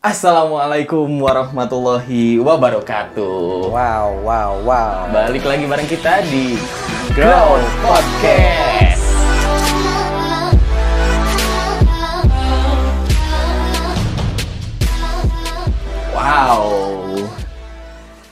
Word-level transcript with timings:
Assalamualaikum 0.00 1.12
warahmatullahi 1.20 2.40
wabarakatuh. 2.40 3.68
Wow, 3.68 4.24
wow, 4.24 4.52
wow. 4.64 5.12
Balik 5.12 5.44
lagi 5.44 5.68
bareng 5.68 5.84
kita 5.84 6.24
di 6.24 6.56
Grow 7.12 7.60
Podcast. 7.84 9.04
Wow. 16.16 16.64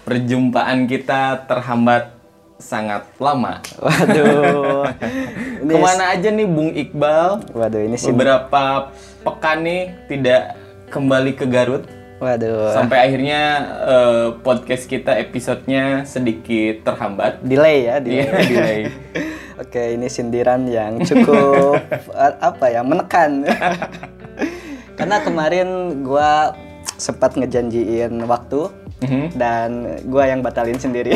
Perjumpaan 0.08 0.88
kita 0.88 1.44
terhambat 1.44 2.16
sangat 2.56 3.12
lama. 3.20 3.60
Waduh. 3.76 4.88
Ke 5.68 5.76
mana 5.76 6.16
aja 6.16 6.32
nih 6.32 6.48
Bung 6.48 6.72
Iqbal? 6.72 7.44
Waduh, 7.52 7.84
ini 7.84 8.00
sih. 8.00 8.08
Beberapa 8.08 8.88
pekan 9.20 9.68
nih 9.68 9.92
tidak 10.08 10.67
kembali 10.88 11.32
ke 11.32 11.44
Garut. 11.44 11.84
Waduh. 12.18 12.74
Sampai 12.74 12.98
akhirnya 12.98 13.40
eh, 13.86 14.26
podcast 14.42 14.84
kita 14.84 15.14
episodenya 15.16 16.02
sedikit 16.02 16.82
terhambat. 16.82 17.38
delay 17.40 17.86
ya, 17.86 18.02
delay. 18.02 18.18
Iya, 18.18 18.32
delay. 18.42 18.78
Oke, 19.62 19.82
ini 19.94 20.06
sindiran 20.06 20.66
yang 20.66 20.98
cukup 21.00 21.78
eh, 22.14 22.34
apa 22.40 22.66
ya, 22.68 22.82
menekan. 22.82 23.46
Karena 24.98 25.22
kemarin 25.22 25.68
gua 26.02 26.58
sempat 26.98 27.38
ngejanjiin 27.38 28.26
waktu 28.26 28.66
Mhm. 28.98 29.38
dan 29.38 29.70
gua 30.10 30.26
yang 30.26 30.42
batalin 30.42 30.74
sendiri. 30.74 31.14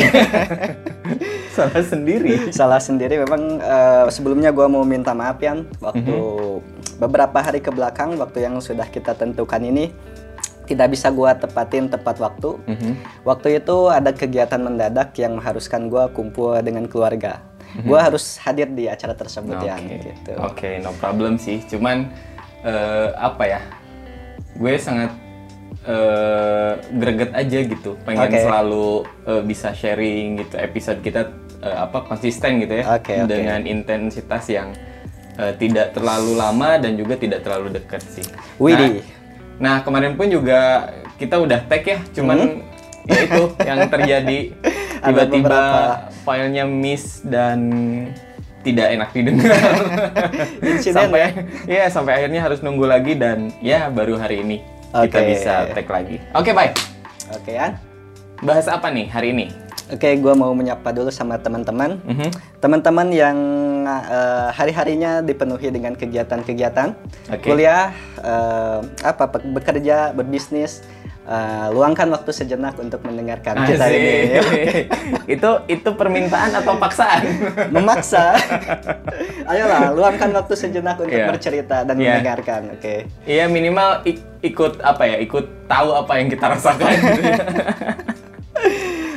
Salah 1.51 1.83
sendiri. 1.83 2.47
Salah 2.55 2.79
sendiri 2.79 3.19
memang 3.19 3.59
eh, 3.59 4.07
sebelumnya 4.07 4.55
gua 4.55 4.71
mau 4.71 4.87
minta 4.87 5.11
maaf 5.11 5.35
ya 5.37 5.59
waktu 5.83 6.15
beberapa 6.97 7.39
hari 7.41 7.59
ke 7.59 7.71
belakang 7.73 8.15
waktu 8.17 8.45
yang 8.45 8.59
sudah 8.61 8.85
kita 8.89 9.13
tentukan 9.17 9.61
ini 9.61 9.93
tidak 10.63 10.95
bisa 10.95 11.11
gua 11.11 11.35
tepatin 11.35 11.91
tepat 11.91 12.19
waktu. 12.23 12.55
Mhm. 12.65 12.91
Waktu 13.27 13.59
itu 13.59 13.91
ada 13.91 14.15
kegiatan 14.15 14.59
mendadak 14.63 15.11
yang 15.19 15.35
mengharuskan 15.35 15.91
gua 15.91 16.07
kumpul 16.07 16.55
dengan 16.63 16.87
keluarga. 16.87 17.43
Gua 17.81 18.05
harus 18.05 18.37
hadir 18.37 18.69
di 18.69 18.85
acara 18.85 19.17
tersebut 19.17 19.57
ya 19.65 19.81
Oke, 19.81 19.97
gitu. 19.97 20.31
Oke, 20.45 20.69
no 20.77 20.93
problem 21.01 21.41
sih. 21.41 21.57
Cuman 21.65 22.05
eh, 22.61 23.09
apa 23.17 23.43
ya? 23.49 23.59
Gue 24.53 24.77
sangat 24.77 25.09
eh, 25.89 26.73
greget 27.01 27.33
aja 27.33 27.59
gitu. 27.65 27.97
Pengen 28.05 28.29
Oke. 28.29 28.39
selalu 28.45 28.87
eh, 29.25 29.41
bisa 29.41 29.73
sharing 29.73 30.45
gitu. 30.45 30.55
Episode 30.61 30.99
kita 31.01 31.21
eh, 31.65 31.77
apa 31.81 32.05
konsisten 32.05 32.61
gitu 32.61 32.85
ya. 32.85 32.85
Oke. 32.93 33.25
Dengan 33.25 33.65
intensitas 33.65 34.45
yang 34.53 34.69
eh, 35.37 35.53
tidak 35.57 35.95
terlalu 35.95 36.37
lama 36.37 36.77
dan 36.81 36.97
juga 36.97 37.17
tidak 37.17 37.45
terlalu 37.45 37.77
dekat 37.77 38.01
sih. 38.05 38.25
Widih. 38.57 39.01
Nah, 39.57 39.61
nah, 39.61 39.77
kemarin 39.81 40.17
pun 40.17 40.27
juga 40.29 40.91
kita 41.21 41.39
udah 41.39 41.59
tag 41.69 41.83
ya, 41.85 41.99
cuman 42.11 42.61
ya 43.11 43.19
itu 43.27 43.43
yang 43.61 43.79
terjadi 43.91 44.39
Hmm? 45.03 45.11
Tiba-tiba 45.11 45.61
filenya 46.23 46.63
miss 46.63 47.19
dan 47.27 47.59
tidak 48.63 48.87
enak 48.95 49.09
didengar. 49.11 49.51
Sampai 50.95 51.35
ya 51.67 51.91
sampai 51.91 52.23
akhirnya 52.23 52.39
harus 52.39 52.63
nunggu 52.63 52.87
lagi 52.87 53.19
dan 53.19 53.51
ya 53.59 53.91
baru 53.91 54.15
hari 54.15 54.47
ini 54.47 54.63
kita 54.95 55.19
Oke. 55.19 55.29
bisa 55.35 55.53
tag 55.75 55.87
lagi. 55.91 56.17
Oke, 56.31 56.55
baik. 56.55 56.71
Oke 57.35 57.51
ya. 57.51 57.75
Bahas 58.39 58.71
apa 58.71 58.87
nih 58.87 59.11
hari 59.11 59.35
ini? 59.35 59.51
Oke, 59.85 60.15
gua 60.15 60.31
mau 60.31 60.51
menyapa 60.51 60.89
dulu 60.89 61.11
sama 61.11 61.35
teman-teman. 61.35 61.99
Mhm. 62.01 62.29
Teman-teman 62.57 63.07
yang 63.09 63.37
eh, 63.83 64.47
hari-harinya 64.49 65.19
dipenuhi 65.19 65.67
dengan 65.67 65.91
kegiatan-kegiatan 65.93 66.95
Oke. 67.29 67.43
kuliah, 67.43 67.91
eh, 68.17 68.79
apa 69.03 69.27
bekerja, 69.27 70.11
berbisnis, 70.11 70.87
eh, 71.23 71.67
luangkan 71.69 72.07
waktu 72.09 72.31
sejenak 72.31 72.79
untuk 72.79 73.03
mendengarkan 73.03 73.67
kita 73.67 73.85
Asik. 73.85 73.99
ini. 73.99 74.15
itu 75.35 75.49
itu 75.67 75.89
permintaan 75.91 76.55
atau 76.55 76.79
paksaan? 76.79 77.21
Memaksa. 77.69 78.39
Ayolah, 79.51 79.91
luangkan 79.91 80.31
waktu 80.33 80.53
sejenak 80.55 80.95
untuk 80.97 81.11
Iya. 81.13 81.27
bercerita 81.27 81.83
dan 81.83 81.99
Iya. 81.99 82.17
mendengarkan. 82.17 82.61
Oke. 82.73 83.03
Iya 83.25 83.45
minimal 83.47 83.99
ik- 84.03 84.23
ikut 84.41 84.79
apa 84.79 85.03
ya? 85.05 85.19
Ikut 85.19 85.67
tahu 85.67 85.91
apa 85.93 86.13
yang 86.17 86.31
kita 86.31 86.45
rasakan. 86.49 86.87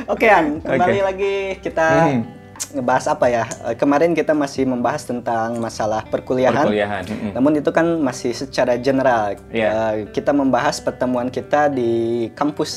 Oke, 0.07 0.31
An, 0.31 0.63
kembali 0.63 0.99
Oke. 0.99 1.05
lagi 1.05 1.33
kita 1.59 1.87
Mhm. 2.07 2.21
ngebahas 2.79 3.05
apa 3.07 3.27
ya? 3.27 3.43
Eh, 3.67 3.75
Kemarin 3.75 4.15
kita 4.15 4.31
masih 4.31 4.63
membahas 4.63 5.03
tentang 5.03 5.59
masalah 5.59 6.07
perkuliahan. 6.07 6.63
Perkuliahan. 6.63 7.03
mm-mm. 7.03 7.31
Namun 7.35 7.59
itu 7.59 7.69
kan 7.69 7.83
masih 7.99 8.31
secara 8.31 8.79
general. 8.79 9.35
Iya. 9.51 9.67
Eh, 9.67 9.93
kita 10.09 10.31
membahas 10.31 10.79
pertemuan 10.79 11.27
kita 11.27 11.67
di 11.67 11.91
kampus 12.31 12.71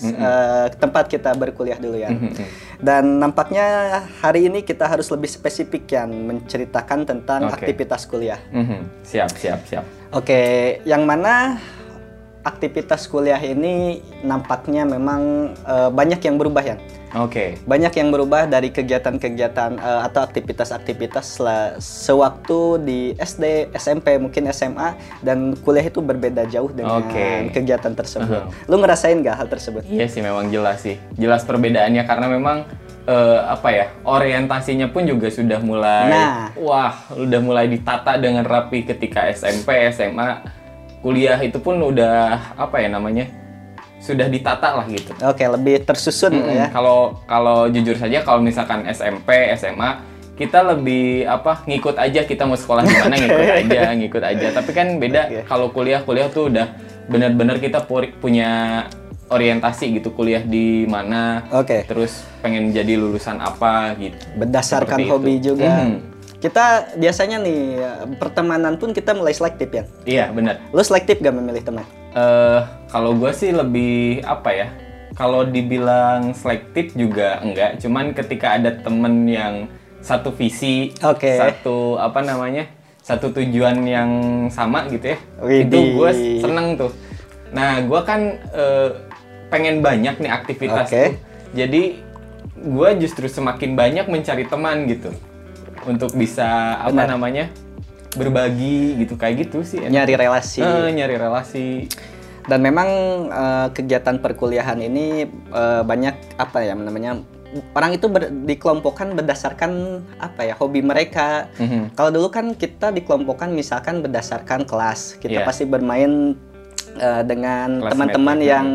eh, 0.00 0.72
tempat 0.80 1.12
kita 1.12 1.36
berkuliah 1.36 1.76
dulu 1.76 2.00
ya. 2.00 2.08
Mhm. 2.08 2.32
Dan 2.80 3.20
nampaknya 3.20 4.00
hari 4.24 4.48
ini 4.48 4.64
kita 4.64 4.88
harus 4.88 5.12
lebih 5.12 5.28
spesifik 5.28 5.84
ya 5.86 6.08
menceritakan 6.08 7.04
tentang 7.04 7.44
Oke. 7.44 7.60
aktivitas 7.60 8.08
kuliah. 8.08 8.40
Mhm. 8.48 9.04
Siap, 9.04 9.28
siap, 9.36 9.60
siap. 9.68 9.84
Oke, 10.10 10.40
yang 10.88 11.04
mana 11.04 11.60
aktivitas 12.42 13.04
kuliah 13.04 13.40
ini 13.40 14.00
nampaknya 14.24 14.88
memang 14.88 15.52
eh, 15.64 15.90
banyak 15.92 16.20
yang 16.24 16.36
berubah 16.40 16.64
ya. 16.64 16.76
Oke. 17.10 17.58
Banyak 17.66 17.90
yang 17.98 18.14
berubah 18.14 18.46
dari 18.46 18.70
kegiatan-kegiatan 18.70 19.70
eh, 19.76 20.00
atau 20.06 20.22
aktivitas-aktivitas 20.22 21.42
sewaktu 21.82 22.60
di 22.80 23.00
SD, 23.18 23.74
SMP, 23.74 24.14
mungkin 24.16 24.46
SMA 24.54 24.94
dan 25.20 25.58
kuliah 25.60 25.84
itu 25.84 25.98
berbeda 26.00 26.46
jauh 26.46 26.70
dengan 26.70 27.02
Oke. 27.02 27.50
kegiatan 27.50 27.92
tersebut. 27.92 28.46
Aha. 28.46 28.68
Lu 28.70 28.78
ngerasain 28.78 29.18
gak 29.20 29.36
hal 29.42 29.48
tersebut? 29.50 29.82
Iya 29.90 30.06
sih 30.06 30.22
memang 30.22 30.48
jelas 30.54 30.86
sih. 30.86 30.96
Jelas 31.18 31.42
perbedaannya 31.42 32.06
karena 32.06 32.26
memang 32.30 32.62
eh, 33.10 33.40
apa 33.42 33.68
ya? 33.74 33.86
Orientasinya 34.06 34.86
pun 34.94 35.02
juga 35.02 35.28
sudah 35.34 35.58
mulai 35.58 36.08
Nah. 36.14 36.54
wah, 36.56 36.94
udah 37.10 37.40
mulai 37.42 37.66
ditata 37.66 38.16
dengan 38.22 38.46
rapi 38.46 38.86
ketika 38.86 39.26
SMP, 39.34 39.90
SMA, 39.90 40.59
kuliah 41.00 41.40
itu 41.40 41.58
pun 41.58 41.76
udah 41.76 42.56
apa 42.56 42.80
ya 42.80 42.88
namanya? 42.88 43.26
Sudah 44.00 44.28
ditata 44.28 44.80
lah 44.80 44.86
gitu. 44.88 45.12
Oke, 45.20 45.44
lebih 45.44 45.84
tersusun 45.84 46.32
Mm-mm. 46.32 46.56
ya. 46.56 46.66
Kalau 46.72 47.20
kalau 47.28 47.68
jujur 47.68 47.96
saja 47.96 48.24
kalau 48.24 48.40
misalkan 48.40 48.88
SMP, 48.88 49.52
SMA 49.54 50.00
kita 50.40 50.64
lebih 50.64 51.28
apa 51.28 51.68
ngikut 51.68 52.00
aja 52.00 52.24
kita 52.24 52.48
mau 52.48 52.56
sekolah 52.56 52.80
di 52.80 52.96
mana 52.96 53.12
ngikut 53.20 53.44
aja 53.60 53.80
ngikut 53.92 54.22
aja 54.24 54.46
tapi 54.56 54.72
kan 54.72 54.96
beda 54.96 55.28
Oke. 55.28 55.40
kalau 55.44 55.68
kuliah 55.68 56.00
kuliah 56.00 56.32
tuh 56.32 56.48
udah 56.48 56.80
benar-benar 57.12 57.60
kita 57.60 57.84
punya 58.16 58.88
orientasi 59.28 60.00
gitu 60.00 60.10
kuliah 60.10 60.40
di 60.40 60.88
mana 60.88 61.44
Oke. 61.52 61.84
terus 61.84 62.24
pengen 62.40 62.72
jadi 62.72 62.96
lulusan 62.96 63.36
apa 63.36 63.92
gitu 64.00 64.16
Berdasarkan 64.40 64.96
hobi 65.12 65.44
itu. 65.44 65.52
juga. 65.52 65.84
Mhm. 65.86 66.09
Kita 66.40 66.96
biasanya 66.96 67.36
nih 67.36 67.62
pertemanan 68.16 68.80
pun 68.80 68.96
kita 68.96 69.12
mulai 69.12 69.36
selektif 69.36 69.68
ya. 69.70 69.84
iya 70.08 70.24
benar 70.32 70.56
Lu 70.72 70.80
selektif 70.80 71.20
gak 71.20 71.36
memilih 71.36 71.60
teman? 71.60 71.84
eh 72.10 72.60
kalau 72.90 73.14
gue 73.14 73.30
sih 73.30 73.54
lebih 73.54 74.24
apa 74.26 74.50
ya 74.50 74.68
kalau 75.14 75.46
dibilang 75.46 76.34
selektif 76.34 76.90
juga 76.94 77.38
enggak 77.38 77.78
cuman 77.78 78.10
ketika 78.10 78.58
ada 78.58 78.74
temen 78.74 79.30
yang 79.30 79.70
satu 80.02 80.34
visi 80.34 80.90
Oke. 81.06 81.38
satu 81.38 82.02
apa 82.02 82.18
namanya 82.24 82.66
satu 82.98 83.30
tujuan 83.30 83.86
yang 83.86 84.10
sama 84.50 84.90
gitu 84.90 85.14
ya 85.14 85.18
Widih. 85.38 85.70
itu 85.70 85.78
gue 85.94 86.10
seneng 86.42 86.74
tuh 86.74 86.90
nah 87.54 87.78
gue 87.78 88.00
kan 88.02 88.20
eh, 88.50 88.88
pengen 89.46 89.78
banyak 89.78 90.18
nih 90.18 90.30
aktivitas 90.34 90.90
Oke. 90.90 90.98
tuh 90.98 91.14
jadi 91.54 91.82
gue 92.58 92.88
justru 92.98 93.30
semakin 93.30 93.78
banyak 93.78 94.06
mencari 94.10 94.50
teman 94.50 94.90
gitu 94.90 95.14
untuk 95.84 96.12
bisa 96.12 96.46
apa 96.78 96.92
Benar. 96.92 97.08
namanya 97.10 97.44
berbagi 98.10 98.98
gitu 98.98 99.14
kayak 99.14 99.46
gitu 99.46 99.62
sih 99.62 99.80
Nyari 99.80 100.18
relasi. 100.18 100.60
Eh, 100.60 100.90
nyari 100.90 101.14
relasi 101.14 101.86
Dan 102.42 102.60
memang 102.60 102.88
eh, 103.28 103.68
kegiatan 103.70 104.18
perkuliahan 104.18 104.76
ini 104.78 105.24
eh, 105.30 105.82
banyak 105.82 106.36
apa 106.36 106.58
ya 106.60 106.74
namanya 106.74 107.22
orang 107.72 107.92
itu 107.92 108.06
ber- 108.06 108.30
dikelompokkan 108.44 109.10
berdasarkan 109.12 109.70
apa 110.16 110.44
ya 110.44 110.54
hobi 110.54 110.82
mereka. 110.82 111.50
Mhm. 111.56 111.94
Kalau 111.94 112.10
dulu 112.10 112.30
kan 112.30 112.54
kita 112.54 112.90
dikelompokkan 112.90 113.50
misalkan 113.50 114.00
berdasarkan 114.00 114.62
kelas. 114.64 115.18
Kita 115.18 115.42
Iya. 115.42 115.46
pasti 115.46 115.66
bermain 115.66 116.38
eh, 116.96 117.22
dengan 117.22 117.84
teman-teman 117.84 118.38
ya. 118.40 118.58
yang 118.58 118.66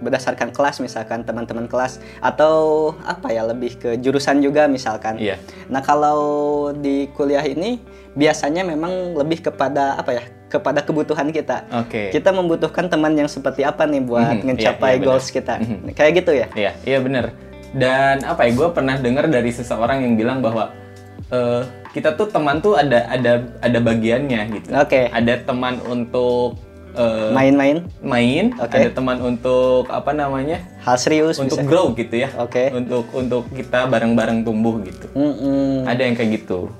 berdasarkan 0.00 0.52
kelas 0.52 0.82
misalkan 0.82 1.22
teman-teman 1.22 1.64
kelas 1.64 1.98
atau 2.20 2.92
apa 3.02 3.30
ya 3.30 3.46
lebih 3.46 3.78
ke 3.78 3.90
jurusan 3.96 4.42
juga 4.42 4.66
misalkan. 4.66 5.16
Iya. 5.16 5.40
Nah, 5.72 5.80
kalau 5.80 6.20
di 6.72 7.08
kuliah 7.12 7.42
ini 7.42 7.80
biasanya 8.12 8.64
memang 8.64 9.14
lebih 9.14 9.44
kepada 9.44 9.96
apa 9.96 10.12
ya? 10.12 10.24
kepada 10.46 10.78
kebutuhan 10.78 11.34
kita. 11.34 11.66
Oke. 11.74 12.14
Kita 12.14 12.30
membutuhkan 12.30 12.86
teman 12.86 13.18
yang 13.18 13.26
seperti 13.26 13.66
apa 13.66 13.82
nih 13.82 13.98
buat 13.98 14.40
Mhm, 14.40 14.46
mencapai 14.46 14.78
iya, 14.78 14.94
iya, 14.94 15.02
benar. 15.02 15.08
goals 15.10 15.28
kita. 15.34 15.54
Mhm. 15.58 15.78
Kayak 15.98 16.12
gitu 16.22 16.32
ya? 16.38 16.46
Iya, 16.54 16.72
iya 16.86 16.98
bener. 17.02 17.24
Dan 17.74 18.22
apa 18.22 18.46
ya, 18.46 18.54
gue 18.54 18.68
pernah 18.70 18.94
dengar 18.94 19.26
dari 19.26 19.50
seseorang 19.50 20.06
yang 20.06 20.14
bilang 20.14 20.38
bahwa 20.38 20.70
eh, 21.26 21.66
kita 21.90 22.14
tuh 22.14 22.30
teman 22.30 22.62
tuh 22.62 22.78
ada 22.78 23.10
ada 23.10 23.42
ada 23.58 23.78
bagiannya 23.82 24.40
gitu. 24.54 24.68
Oke. 24.70 25.10
Ada 25.10 25.42
teman 25.42 25.82
untuk 25.82 26.54
eh, 26.96 27.30
Main-main, 27.30 27.84
main, 28.00 28.56
Oke. 28.56 28.76
ada 28.76 28.90
teman 28.90 29.20
untuk 29.20 29.86
apa 29.92 30.10
namanya? 30.16 30.64
hal 30.82 30.96
serius 30.96 31.36
untuk 31.42 31.60
bisa. 31.60 31.68
grow 31.68 31.92
gitu 31.94 32.14
ya. 32.24 32.30
Oke. 32.40 32.72
Untuk 32.72 33.10
untuk 33.12 33.44
kita 33.52 33.90
bareng-bareng 33.90 34.46
tumbuh 34.46 34.80
gitu. 34.82 35.06
Mm-mm. 35.12 35.84
Ada 35.84 36.02
yang 36.06 36.14
kayak 36.16 36.30
gitu. 36.42 36.70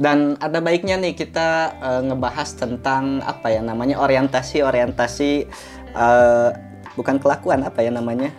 Dan 0.00 0.40
ada 0.40 0.64
baiknya 0.64 0.96
nih 0.96 1.12
kita 1.12 1.78
eh, 1.78 2.02
ngebahas 2.10 2.48
tentang 2.56 3.20
apa 3.22 3.52
ya 3.52 3.60
namanya 3.60 4.00
orientasi 4.00 4.64
orientasi 4.64 5.30
eh, 5.94 6.48
bukan 6.98 7.16
kelakuan 7.22 7.62
apa 7.62 7.84
ya 7.84 7.92
namanya 7.94 8.32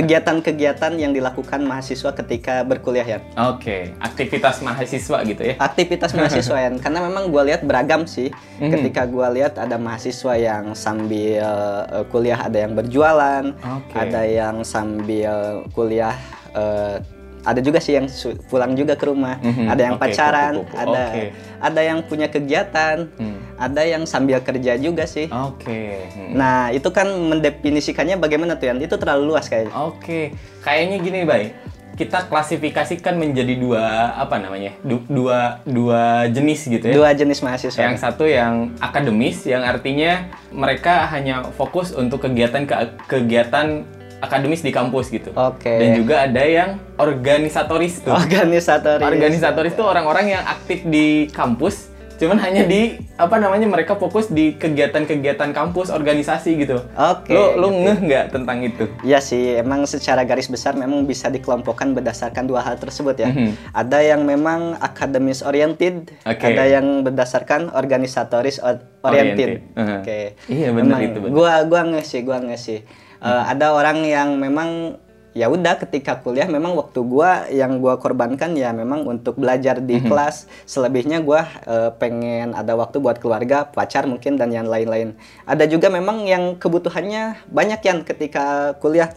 kegiatan-kegiatan 0.00 0.92
yang 0.94 1.12
dilakukan 1.12 1.60
mahasiswa 1.60 2.10
ketika 2.14 2.62
berkuliah 2.62 3.04
ya 3.06 3.18
Oke, 3.46 3.92
aktivitas 3.98 4.60
mahasiswa 4.60 5.18
gitu 5.22 5.42
ya. 5.44 5.54
aktivitas 5.56 6.10
mahasiswa 6.12 6.56
ya 6.64 6.70
karena 6.76 7.00
memang 7.02 7.28
gue 7.28 7.42
lihat 7.44 7.62
beragam 7.62 8.04
sih 8.04 8.32
Mhm. 8.56 8.70
ketika 8.70 9.04
gue 9.04 9.26
lihat 9.34 9.56
ada 9.56 9.76
mahasiswa 9.76 10.34
yang 10.34 10.72
sambil 10.74 11.40
eh, 11.40 12.04
kuliah 12.08 12.40
ada 12.40 12.58
yang 12.58 12.72
berjualan 12.72 13.44
Oke. 13.56 13.94
ada 13.94 14.22
yang 14.22 14.60
sambil 14.62 15.64
kuliah 15.70 16.16
eh, 16.52 17.00
ada 17.42 17.58
juga 17.58 17.78
sih 17.78 17.94
yang 17.94 18.06
pulang 18.46 18.72
juga 18.72 18.94
ke 18.94 19.04
rumah 19.04 19.36
Mhm, 19.38 19.66
ada 19.66 19.82
yang 19.82 19.94
oke, 19.94 20.02
pacaran 20.02 20.52
ada 20.70 21.02
oke. 21.08 21.22
ada 21.58 21.80
yang 21.80 21.98
punya 22.02 22.26
kegiatan 22.26 23.08
Hmm. 23.12 23.38
ada 23.56 23.82
yang 23.82 24.04
sambil 24.04 24.40
kerja 24.40 24.76
juga 24.76 25.04
sih 25.04 25.26
Oke. 25.26 26.04
hmm. 26.10 26.32
nah 26.32 26.68
itu 26.68 26.88
kan 26.88 27.08
mendefinisikannya 27.08 28.16
bagaimana 28.16 28.54
tuh 28.54 28.66
Yan 28.66 28.78
itu 28.78 28.94
terlalu 28.94 29.28
luas 29.28 29.46
kayaknya 29.46 29.72
Oke, 29.72 30.32
kayaknya 30.60 30.96
gini, 30.98 31.20
Bay. 31.22 31.52
Kita 31.90 32.24
klasifikasikan 32.24 33.12
menjadi 33.12 33.54
dua 33.54 33.82
apa 34.14 34.40
namanya? 34.40 34.72
Du- 34.80 35.04
dua 35.04 35.60
dua 35.62 36.24
jenis 36.26 36.64
gitu 36.64 36.80
ya. 36.82 36.94
dua 36.94 37.12
jenis 37.12 37.40
mahasiswa 37.40 37.76
Yang 37.78 38.00
satu 38.00 38.24
yang 38.24 38.72
akademis, 38.78 39.44
yang 39.44 39.60
artinya 39.60 40.24
mereka 40.48 41.04
hanya 41.08 41.44
fokus 41.52 41.92
untuk 41.92 42.24
kegiatan 42.24 42.64
ke 42.64 42.74
kegiatan 43.04 43.84
akademis 44.20 44.60
di 44.60 44.70
kampus 44.70 45.08
gitu. 45.08 45.32
oke 45.32 45.64
Dan 45.66 45.96
juga 45.96 46.24
ada 46.24 46.40
yang 46.40 46.76
organisatoris 46.96 48.00
tuh. 48.00 48.12
organisatoris 48.12 49.02
Organisatoris 49.02 49.72
itu 49.72 49.82
orang-orang 49.82 50.26
yang 50.30 50.42
aktif 50.42 50.84
di 50.84 51.06
kampus, 51.28 51.88
cuman 52.16 52.36
hanya 52.38 52.62
di 52.62 53.00
apa 53.16 53.36
namanya 53.36 53.64
mereka 53.64 53.96
fokus 53.96 54.28
di 54.28 54.52
kegiatan-kegiatan 54.54 55.50
kampus, 55.50 55.88
organisasi 55.88 56.52
gitu. 56.58 56.84
oke 56.90 57.28
Lo 57.28 57.56
lo 57.56 57.68
ngeh 57.70 57.98
nggak 57.98 58.24
tentang 58.30 58.60
itu? 58.60 58.84
Iya 59.00 59.20
sih, 59.20 59.56
emang 59.56 59.84
secara 59.84 60.20
garis 60.22 60.46
besar 60.46 60.72
memang 60.74 61.04
bisa 61.04 61.28
dikelompokkan 61.28 61.90
berdasarkan 61.90 62.44
dua 62.44 62.60
hal 62.60 62.76
tersebut 62.76 63.16
ya. 63.16 63.28
Mhm. 63.28 63.72
Ada 63.72 63.98
yang 64.06 64.20
memang 64.22 64.76
akademis 64.78 65.40
oriented, 65.40 66.12
Oke. 66.22 66.44
ada 66.46 66.64
yang 66.66 67.00
berdasarkan 67.00 67.72
organisatoris 67.72 68.60
or- 68.60 68.84
oriented. 69.00 69.64
Oriented, 69.64 69.80
mhm. 69.80 69.96
Oke. 69.96 70.20
Iya, 70.46 70.68
benar 70.70 70.98
itu. 71.00 71.18
Gua 71.26 71.64
gua 71.64 71.80
nggak 71.82 72.04
sih, 72.04 72.20
gua 72.20 72.36
nggak 72.38 72.60
sih. 72.60 72.80
Eh, 73.20 73.44
ada 73.52 73.76
orang 73.76 74.00
yang 74.08 74.40
memang 74.40 74.96
ya 75.30 75.46
udah 75.46 75.78
ketika 75.78 76.18
kuliah 76.18 76.48
memang 76.50 76.74
waktu 76.74 77.06
gua 77.06 77.46
yang 77.52 77.78
gua 77.78 78.00
korbankan 78.00 78.56
ya 78.58 78.72
memang 78.72 79.04
untuk 79.04 79.36
belajar 79.36 79.76
di 79.84 80.00
kelas. 80.00 80.48
Selebihnya 80.64 81.20
gua 81.20 81.44
eh, 81.68 81.92
pengen 82.00 82.56
ada 82.56 82.72
waktu 82.80 82.96
buat 82.96 83.20
keluarga 83.20 83.68
pacar 83.68 84.08
mungkin 84.08 84.40
dan 84.40 84.48
yang 84.56 84.72
lain-lain. 84.72 85.12
Ada 85.44 85.68
juga 85.68 85.92
memang 85.92 86.24
yang 86.24 86.56
kebutuhannya 86.56 87.44
banyak 87.52 87.80
yang 87.84 88.08
ketika 88.08 88.72
kuliah 88.80 89.12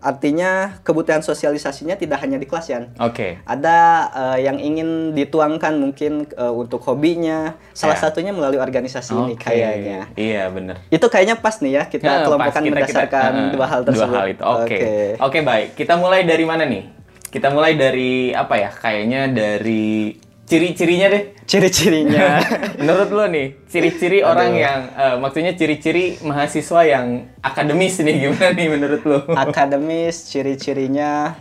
artinya 0.00 0.80
kebutuhan 0.80 1.20
sosialisasinya 1.20 1.92
tidak 1.94 2.18
hanya 2.18 2.36
di 2.36 2.44
kelas 2.44 2.66
ya 2.66 2.88
Oke. 2.98 3.36
ada 3.44 3.78
eh, 4.10 4.38
yang 4.42 4.56
ingin 4.56 5.12
dituangkan 5.12 5.76
mungkin 5.76 6.24
eh, 6.26 6.48
untuk 6.50 6.80
hobinya 6.82 7.52
salah 7.70 7.94
Ya. 7.94 8.02
satunya 8.02 8.32
melalui 8.32 8.56
organisasi 8.56 9.12
ini 9.12 9.34
Oke. 9.36 9.44
kayaknya 9.46 10.08
Iya 10.14 10.48
bener. 10.48 10.80
itu 10.88 11.04
kayaknya 11.04 11.36
pas 11.36 11.60
nih 11.60 11.72
ya 11.74 11.82
kita 11.84 12.04
Nah, 12.06 12.24
kelompokkan 12.24 12.62
kita- 12.62 12.64
kita- 12.64 12.76
berdasarkan 12.80 13.32
eh, 13.32 13.50
dua 13.52 13.66
hal 13.66 13.80
tersebut. 13.82 14.08
Dua 14.08 14.16
hal 14.16 14.26
itu. 14.28 14.42
Oke. 14.42 14.78
Oke 15.20 15.38
baik. 15.40 15.68
Kita 15.74 15.94
mulai 15.94 16.24
dari 16.24 16.44
mana 16.44 16.64
nih? 16.64 16.84
Kita 17.28 17.48
mulai 17.48 17.76
dari 17.76 18.32
apa 18.32 18.56
ya? 18.56 18.70
Kayaknya 18.72 19.30
dari 19.30 20.16
ciri-cirinya 20.50 21.06
deh. 21.14 21.22
Ciri-cirinya. 21.46 22.42
Menurut 22.82 23.08
lo 23.14 23.24
nih, 23.30 23.54
ciri-ciri 23.70 24.26
orang 24.26 24.58
yang 24.58 24.80
eh, 24.98 25.16
maksudnya 25.22 25.54
ciri-ciri 25.54 26.18
mahasiswa 26.26 26.82
yang 26.82 27.30
akademis 27.38 28.02
nih 28.02 28.26
gimana 28.26 28.50
nih 28.50 28.66
menurut 28.66 29.02
lo? 29.06 29.18
Akademis 29.30 30.26
ciri-cirinya 30.26 31.38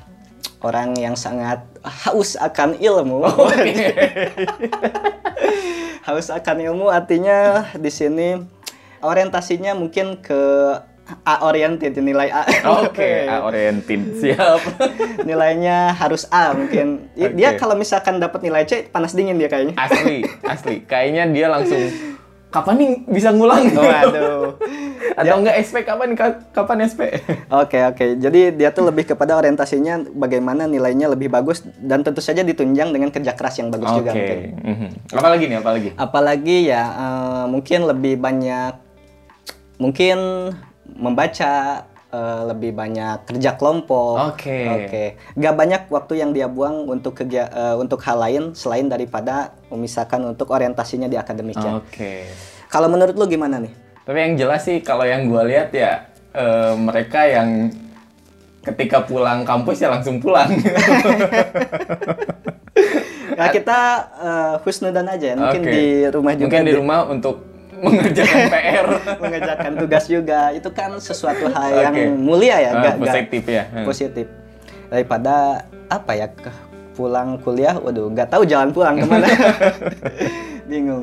orang 0.61 0.93
yang 0.93 1.17
sangat 1.17 1.65
haus 1.81 2.37
akan 2.37 2.77
ilmu. 2.77 3.25
haus 6.05 6.29
akan 6.29 6.57
ilmu 6.69 6.93
artinya 6.93 7.65
di 7.73 7.89
sini 7.89 8.37
orientasinya 9.01 9.73
mungkin 9.73 10.21
ke 10.21 10.41
A 11.21 11.43
oriented 11.43 11.93
nilai 11.95 12.29
A. 12.29 12.43
Oke, 12.79 13.25
A 13.31 13.41
oriented. 13.41 14.15
Siap. 14.15 14.61
Nilainya 15.29 15.91
harus 15.91 16.25
A 16.27 16.51
mungkin. 16.51 17.09
I- 17.13 17.31
Dia 17.31 17.53
kalau 17.53 17.73
misalkan 17.73 18.17
dapat 18.17 18.41
nilai 18.41 18.63
C 18.63 18.85
panas 18.85 19.11
dingin 19.11 19.35
dia 19.35 19.47
kayaknya. 19.47 19.73
Asli, 19.75 20.23
asli. 20.41 20.83
Kayaknya 20.83 21.29
dia 21.29 21.47
langsung 21.47 21.81
kapan 22.49 22.75
nih 22.75 22.91
bisa 23.07 23.29
ngulang? 23.29 23.69
Waduh. 23.69 24.57
Atau 25.19 25.35
enggak 25.37 25.59
SP 25.59 25.83
kapan 25.83 26.13
ka- 26.13 26.41
kapan 26.49 26.87
SP? 26.87 27.01
Oke 27.49 27.77
oke, 27.83 28.17
jadi 28.17 28.49
dia 28.49 28.69
tuh 28.69 28.83
lebih 28.83 29.03
kepada 29.05 29.35
orientasinya 29.35 30.01
bagaimana 30.07 30.63
nilainya 30.63 31.09
lebih 31.09 31.27
bagus 31.27 31.61
dan 31.77 32.01
tentu 32.01 32.19
saja 32.19 32.39
ditunjang 32.39 32.89
dengan 32.89 33.09
kerja 33.09 33.33
keras 33.33 33.57
yang 33.57 33.67
bagus 33.67 33.89
juga 33.91 34.11
Oke. 34.11 34.15
mungkin. 34.15 34.39
mhm. 34.63 34.89
Apalagi 35.11 35.43
nih, 35.45 35.57
apalagi? 35.57 35.89
Apalagi 35.93 36.57
ya 36.65 36.83
eh, 36.87 37.45
mungkin 37.47 37.79
lebih 37.85 38.15
banyak 38.15 38.73
mungkin 39.77 40.17
membaca 40.97 41.83
eh, 42.09 42.41
lebih 42.49 42.71
banyak 42.73 43.29
kerja 43.29 43.53
kelompok. 43.59 44.33
Oke. 44.33 44.59
Oke. 44.65 45.03
Gak 45.37 45.55
banyak 45.55 45.81
waktu 45.91 46.13
yang 46.21 46.31
dia 46.33 46.49
buang 46.49 46.89
untuk 46.89 47.17
kegia 47.17 47.49
eh, 47.49 47.75
untuk 47.77 48.01
hal 48.05 48.17
lain 48.17 48.43
selain 48.57 48.89
daripada 48.89 49.53
misalkan 49.73 50.25
untuk 50.25 50.49
orientasinya 50.49 51.05
di 51.05 51.17
akademiknya. 51.19 51.83
Oke. 51.83 52.25
Kalau 52.69 52.85
menurut 52.89 53.17
lu 53.17 53.25
gimana 53.25 53.57
nih? 53.57 53.73
Tapi 54.05 54.17
yang 54.17 54.33
jelas 54.41 54.65
sih 54.65 54.81
kalau 54.81 55.05
yang 55.05 55.29
gua 55.29 55.45
lihat 55.45 55.69
ya 55.69 56.09
eh, 56.33 56.73
mereka 56.77 57.25
yang 57.29 57.69
ketika 58.65 59.01
pulang 59.05 59.45
kampus 59.45 59.81
ya 59.81 59.89
langsung 59.89 60.21
pulang. 60.21 60.49
Ya 63.37 63.45
kita 63.57 63.79
eh, 64.17 64.55
husnudan 64.65 65.07
aja, 65.09 65.33
mungkin 65.37 65.61
Oke. 65.65 65.71
di 65.71 65.85
rumah 66.09 66.33
juga. 66.35 66.45
Mungkin 66.49 66.65
di 66.65 66.75
rumah 66.75 66.99
untuk 67.09 67.35
mengerjakan 67.79 68.39
PR. 68.53 68.85
mengerjakan 69.17 69.71
tugas 69.77 70.05
juga 70.05 70.39
itu 70.51 70.69
kan 70.69 70.91
sesuatu 70.97 71.47
hal 71.47 71.69
Oke. 71.69 71.81
yang 71.81 71.95
mulia 72.15 72.55
ya 72.57 72.69
Ah, 72.69 72.73
gak, 72.73 72.93
gak- 72.93 72.99
positif 73.01 73.43
ya. 73.45 73.63
Hmm. 73.67 73.85
positif 73.85 74.25
daripada 74.87 75.35
apa 75.85 76.11
ya 76.13 76.27
ke 76.27 76.51
pulang 76.93 77.39
kuliah 77.39 77.73
waduh 77.75 78.07
nggak 78.07 78.27
tahu 78.27 78.43
jalan 78.43 78.69
pulang 78.69 78.95
ke 78.95 79.05
mana 79.05 79.27
bingung 80.69 81.01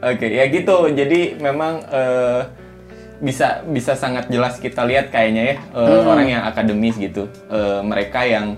Oke, 0.00 0.26
ya 0.28 0.46
gitu. 0.46 0.88
Jadi 0.88 1.36
memang 1.36 1.82
eh, 1.84 2.40
bisa 3.18 3.66
bisa 3.66 3.92
sangat 3.92 4.30
jelas 4.30 4.56
kita 4.56 4.86
lihat 4.86 5.10
kayaknya 5.10 5.42
ya 5.44 5.56
eh, 5.74 6.00
orang 6.02 6.28
yang 6.28 6.42
akademis 6.44 6.94
gitu. 6.96 7.26
Eh, 7.48 7.80
mereka 7.82 8.22
yang 8.22 8.54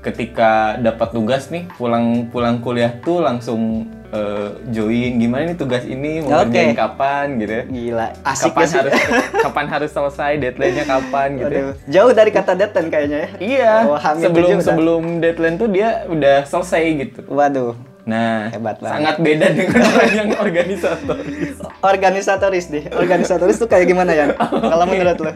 ketika 0.00 0.50
dapat 0.76 1.08
tugas 1.10 1.48
nih 1.48 1.66
pulang 1.72 2.06
pulang 2.26 2.58
kuliah 2.58 2.94
tuh 2.98 3.18
langsung 3.18 3.82
eh, 4.08 4.48
join 4.68 5.12
gimana 5.16 5.42
nih 5.44 5.54
tugas 5.54 5.82
ini 5.82 6.22
mau 6.22 6.40
ngerjain 6.40 6.72
kapan 6.72 7.26
gitu 7.36 7.52
ya. 7.52 7.64
gila 7.66 8.06
asik 8.24 8.48
kapan 8.48 8.62
ya 8.62 8.66
sih 8.66 8.78
harus 8.78 8.92
kapan 9.44 9.66
harus 9.66 9.90
selesai 9.90 10.32
deadline-nya 10.38 10.84
kapan 10.86 11.28
gitu 11.34 11.50
ya. 11.50 11.60
Waduh, 11.60 11.74
jauh 11.84 12.12
dari 12.12 12.30
kata 12.30 12.52
deadline 12.54 12.88
kayaknya 12.88 13.18
ya 13.18 13.28
Iya, 13.38 13.72
Oh, 13.84 13.98
sebelum 13.98 14.48
udah. 14.54 14.64
sebelum 14.64 15.02
deadline 15.18 15.56
tuh 15.56 15.68
dia 15.68 15.88
udah 16.06 16.36
selesai 16.44 16.82
gitu. 16.96 17.20
waduh 17.26 17.74
Nah, 18.08 18.48
Hebat 18.48 18.80
banget. 18.80 18.94
sangat 18.94 19.16
beda 19.20 19.46
dengan 19.52 19.80
orang 19.92 20.12
yang 20.14 20.28
organisatoris. 20.38 21.56
organisatoris 21.82 22.66
deh 22.66 22.84
organisatoris 22.90 23.56
tuh 23.58 23.68
kayak 23.68 23.84
gimana 23.84 24.12
ya 24.12 24.32
kalau 24.72 24.84
menurut 24.84 25.18
lo 25.18 25.32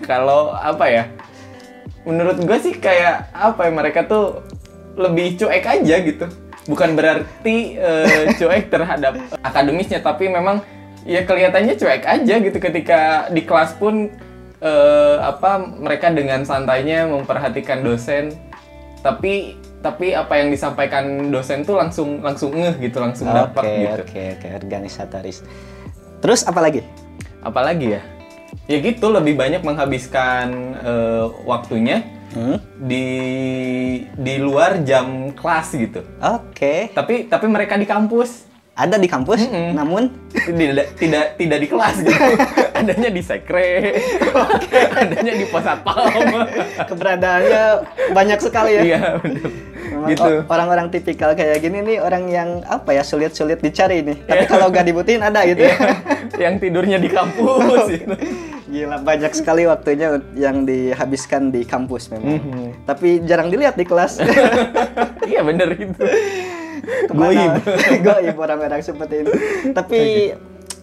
Kalau 0.00 0.40
apa 0.50 0.84
ya? 0.86 1.04
Menurut 2.04 2.40
gue 2.40 2.58
sih 2.60 2.74
kayak 2.76 3.32
apa 3.32 3.68
ya 3.68 3.72
mereka 3.72 4.04
tuh 4.04 4.44
lebih 4.94 5.40
cuek 5.40 5.64
aja 5.64 5.96
gitu. 6.04 6.26
Bukan 6.68 6.96
berarti 6.96 7.76
eh, 7.76 8.30
cuek 8.40 8.72
terhadap 8.72 9.20
akademisnya, 9.44 10.00
tapi 10.00 10.28
memang 10.28 10.64
ya 11.04 11.24
kelihatannya 11.24 11.74
cuek 11.76 12.04
aja 12.04 12.34
gitu 12.40 12.58
ketika 12.60 13.28
di 13.28 13.44
kelas 13.44 13.76
pun 13.76 14.12
eh, 14.60 15.16
apa 15.20 15.60
mereka 15.60 16.12
dengan 16.12 16.44
santainya 16.44 17.08
memperhatikan 17.08 17.80
dosen. 17.84 18.32
Tapi 19.04 19.60
tapi 19.84 20.16
apa 20.16 20.40
yang 20.40 20.48
disampaikan 20.48 21.28
dosen 21.28 21.60
tuh 21.60 21.76
langsung 21.76 22.24
langsung 22.24 22.56
ngeh 22.56 22.80
gitu, 22.88 23.04
langsung 23.04 23.28
dapat 23.28 23.60
oke 23.60 23.68
gitu. 23.68 24.00
oke 24.00 24.22
oke 24.40 24.48
organisatoris 24.64 25.44
terus 26.24 26.40
apa 26.48 26.56
lagi 26.64 26.80
Apalagi 27.44 28.00
ya? 28.00 28.02
Ya 28.64 28.78
gitu 28.78 29.06
lebih 29.08 29.34
banyak 29.34 29.60
menghabiskan 29.60 30.46
eh, 30.80 31.24
waktunya 31.44 32.02
Hmm? 32.34 32.58
di 32.82 33.06
di 34.10 34.34
luar 34.42 34.82
jam 34.82 35.30
kelas 35.30 35.70
gitu. 35.70 36.02
oke 36.18 36.90
Tapi 36.90 37.30
tapi 37.30 37.46
mereka 37.46 37.78
di 37.78 37.86
kampus. 37.86 38.50
ada 38.74 38.98
di 38.98 39.06
kampus, 39.06 39.46
namun 39.70 40.10
tidak 40.34 40.98
tidak 40.98 41.38
tidak 41.38 41.58
di 41.62 41.68
kelas 41.70 41.94
gitu. 42.02 42.10
adanya 42.74 43.06
di 43.06 43.22
sekre 43.22 44.02
adanya 44.98 45.30
di 45.30 45.46
pos 45.46 45.62
satpam 45.62 46.10
keberadaannya 46.90 47.64
banyak 48.10 48.38
sekali 48.42 48.72
ya. 48.74 48.82
iya 48.82 49.02
gitu 50.04 50.30
Orang-orang 50.46 50.86
tipikal 50.88 51.32
kayak 51.32 51.58
gini 51.58 51.78
nih 51.80 51.98
orang 51.98 52.24
yang 52.26 52.48
apa 52.64 52.90
ya 52.90 53.00
sulit-sulit 53.00 53.58
dicari 53.58 54.00
nih. 54.00 54.16
Tapi 54.22 54.44
kalau 54.44 54.68
gak 54.68 54.84
dibutuhin 54.84 55.20
ada 55.20 55.44
gitu. 55.44 55.62
Iya. 55.62 55.76
yang 56.36 56.58
tidurnya 56.58 56.98
di 56.98 57.08
kampus 57.08 57.84
gitu. 57.94 58.14
Gila 58.66 58.98
banyak 59.00 59.30
sekali 59.30 59.64
waktunya 59.64 60.08
yang 60.34 60.64
dihabiskan 60.64 61.48
di 61.48 61.62
kampus 61.62 62.10
memang. 62.10 62.38
Mhm. 62.38 62.66
Tapi 62.84 63.22
jarang 63.22 63.48
dilihat 63.48 63.74
di 63.74 63.84
kelas. 63.84 64.18
iya 65.30 65.40
bener 65.40 65.70
gitu 65.72 66.02
Ke 66.84 67.12
mana? 67.12 67.62
Goib 68.04 68.36
orang-orang 68.36 68.80
seperti 68.80 69.22
ini. 69.22 69.32
Tapi 69.70 70.00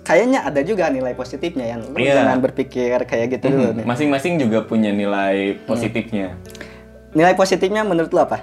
kayaknya 0.02 0.42
ada 0.42 0.62
juga 0.62 0.88
nilai 0.88 1.14
positifnya 1.14 1.68
yang 1.70 1.82
Iya. 1.94 2.16
jangan 2.18 2.40
berpikir 2.40 2.98
kayak 3.06 3.38
gitu 3.38 3.54
dulu 3.54 3.70
nih. 3.76 3.86
masing-masing 3.86 4.40
juga 4.40 4.62
punya 4.62 4.90
nilai 4.90 5.62
positifnya 5.62 6.34
Nilai 7.12 7.36
positifnya 7.36 7.84
menurut 7.84 8.10
lu 8.10 8.18
apa? 8.18 8.42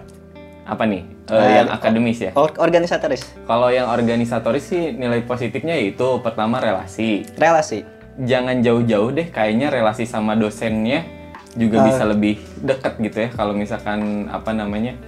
Apa 0.69 0.85
nih? 0.85 1.03
Eh, 1.27 1.35
Eh, 1.35 1.51
yang 1.57 1.69
akademis 1.71 2.19
ya? 2.21 2.31
Or- 2.33 2.53
organisatoris, 2.55 3.25
kalau 3.43 3.69
yang 3.69 3.89
organisatoris 3.89 4.69
sih 4.69 4.93
nilai 4.93 5.25
positifnya 5.25 5.75
itu 5.75 6.21
pertama 6.21 6.61
relasi. 6.61 7.25
Relasi. 7.35 7.97
jangan 8.19 8.59
jauh-jauh 8.59 9.15
deh 9.15 9.31
kayaknya 9.31 9.71
relasi 9.71 10.03
sama 10.03 10.35
dosennya 10.35 11.07
juga 11.55 11.79
Ah. 11.79 11.85
bisa 11.87 12.03
lebih 12.03 12.35
dekat 12.59 12.99
gitu 12.99 13.15
ya 13.15 13.31
kalau 13.31 13.55
misalkan 13.55 14.27
apa 14.27 14.51
namanya 14.51 14.99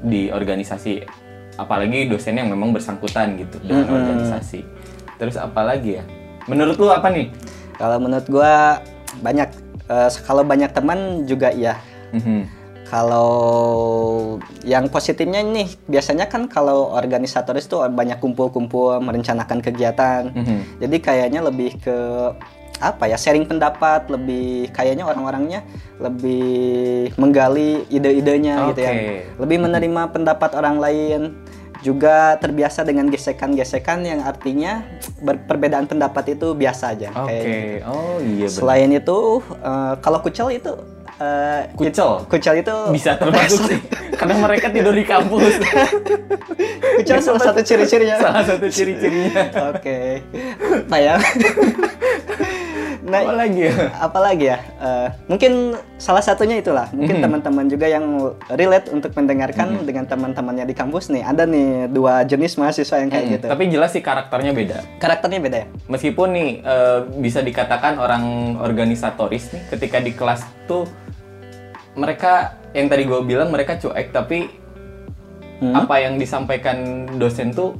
di 0.00 0.26
organisasi. 0.28 1.06
Apalagi 1.54 2.06
dosen 2.06 2.34
yang 2.34 2.50
memang 2.50 2.74
bersangkutan 2.74 3.38
gitu 3.38 3.62
dengan 3.62 3.86
organisasi. 3.88 4.66
Terus 5.16 5.38
apa 5.38 5.62
lagi 5.62 5.98
ya? 5.98 6.04
Menurut 6.46 6.74
lu 6.76 6.90
apa 6.90 7.06
nih? 7.08 7.30
Kalau 7.74 8.02
menurut 8.02 8.26
gua 8.26 8.82
banyak. 9.18 9.54
Eh, 9.86 10.10
kalau 10.22 10.42
banyak 10.42 10.74
teman 10.74 11.30
juga 11.30 11.54
iya. 11.54 11.78
Mhm. 12.10 12.42
Kalau 12.88 14.40
yang 14.64 14.88
positifnya 14.88 15.44
nih 15.44 15.68
biasanya 15.84 16.24
kan 16.24 16.48
kalau 16.48 16.88
organisatoris 16.96 17.68
tuh 17.68 17.84
banyak 17.84 18.16
kumpul-kumpul 18.16 18.96
merencanakan 19.04 19.60
kegiatan. 19.60 20.32
Mhm. 20.32 20.80
Jadi 20.80 20.96
kayaknya 21.04 21.44
lebih 21.44 21.76
ke 21.76 21.98
apa 22.78 23.10
ya 23.10 23.18
sharing 23.18 23.44
pendapat, 23.44 24.08
lebih 24.08 24.70
kayaknya 24.72 25.04
orang-orangnya 25.04 25.66
lebih 25.98 27.10
menggali 27.18 27.84
ide-idenya 27.92 28.72
gitu 28.72 28.80
ya. 28.80 28.92
Lebih 29.36 29.58
menerima 29.68 30.02
pendapat 30.14 30.56
orang 30.56 30.80
lain. 30.80 31.22
Juga 31.78 32.34
terbiasa 32.42 32.82
dengan 32.82 33.06
gesekan-gesekan 33.06 34.02
yang 34.02 34.26
artinya 34.26 34.82
perbedaan 35.22 35.86
pendapat 35.86 36.34
itu 36.34 36.50
biasa 36.50 36.90
aja 36.90 37.14
oke 37.14 37.30
kayaknya. 37.30 37.86
oh 37.86 38.18
iya 38.18 38.50
benar 38.50 38.58
Selain 38.58 38.90
itu 38.90 39.18
eh, 39.62 39.94
kalau 40.02 40.18
kucel 40.18 40.58
itu 40.58 40.74
eh, 41.18 41.60
kucel 41.74 42.24
kucel 42.26 42.54
itu 42.62 42.74
bisa 42.90 43.14
termasuk 43.20 43.60
sih 43.66 43.78
karena 44.14 44.34
mereka 44.38 44.66
tidur 44.70 44.94
di 44.94 45.04
kampus 45.06 45.54
kucel 46.98 47.18
salah 47.22 47.42
satu 47.42 47.60
ciri-cirinya. 47.62 48.16
salah 48.18 48.44
satu 48.46 48.66
ciri-cirinya 48.66 49.70
Oke. 49.70 50.22
Apa 50.88 50.96
ya? 50.98 51.14
nah, 53.08 53.20
apa 53.24 53.34
lagi 53.34 53.60
ya 53.68 53.74
apalagi 54.00 54.44
ya? 54.52 54.58
Eh, 54.78 55.08
mungkin 55.30 55.52
salah 55.96 56.22
satunya 56.22 56.60
itulah. 56.60 56.90
Mungkin 56.92 57.20
teman-teman 57.24 57.66
juga 57.70 57.86
yang 57.88 58.34
relate 58.52 58.90
untuk 58.92 59.14
mendengarkan 59.14 59.82
dengan 59.84 60.04
teman-temannya 60.04 60.64
di 60.68 60.74
kampus 60.76 61.08
nih. 61.12 61.22
Ada 61.24 61.44
nih 61.48 61.88
dua 61.92 62.24
jenis 62.24 62.58
mahasiswa 62.58 62.96
yang 63.00 63.10
kayak 63.10 63.26
gitu. 63.38 63.46
tapi 63.48 63.64
jelas 63.70 63.90
sih 63.94 64.02
karakternya 64.02 64.52
beda 64.52 64.78
Karakternya 64.98 65.40
beda 65.40 65.56
ya? 65.62 65.66
meskipun 65.88 66.28
nih 66.34 66.50
eh, 66.62 66.98
bisa 67.22 67.40
dikatakan 67.40 67.96
orang 67.96 68.24
organisatoris 68.60 69.54
nih 69.54 69.62
ketika 69.72 69.98
di 70.02 70.12
kelas 70.12 70.44
tuh 70.66 70.84
mereka 71.98 72.32
yang 72.70 72.86
tadi 72.86 73.02
gue 73.02 73.20
bilang 73.22 73.50
mereka 73.50 73.74
cuek 73.74 74.08
tapi 74.08 74.38
Hmm? 75.58 75.74
apa 75.74 75.98
yang 75.98 76.14
disampaikan 76.16 76.78
dosen 77.18 77.50
tuh 77.50 77.74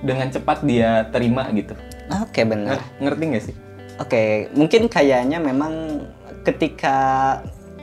dengan 0.00 0.32
cepat 0.32 0.64
dia 0.64 1.04
terima 1.12 1.44
gitu 1.52 1.76
Oke, 2.24 2.40
benar. 2.40 2.80
Nger- 2.80 2.88
ngerti 3.04 3.24
nggak 3.28 3.44
sih 3.44 3.54
Oke, 4.00 4.22
mungkin 4.56 4.88
kayaknya 4.88 5.36
memang 5.36 6.00
ketika 6.40 6.96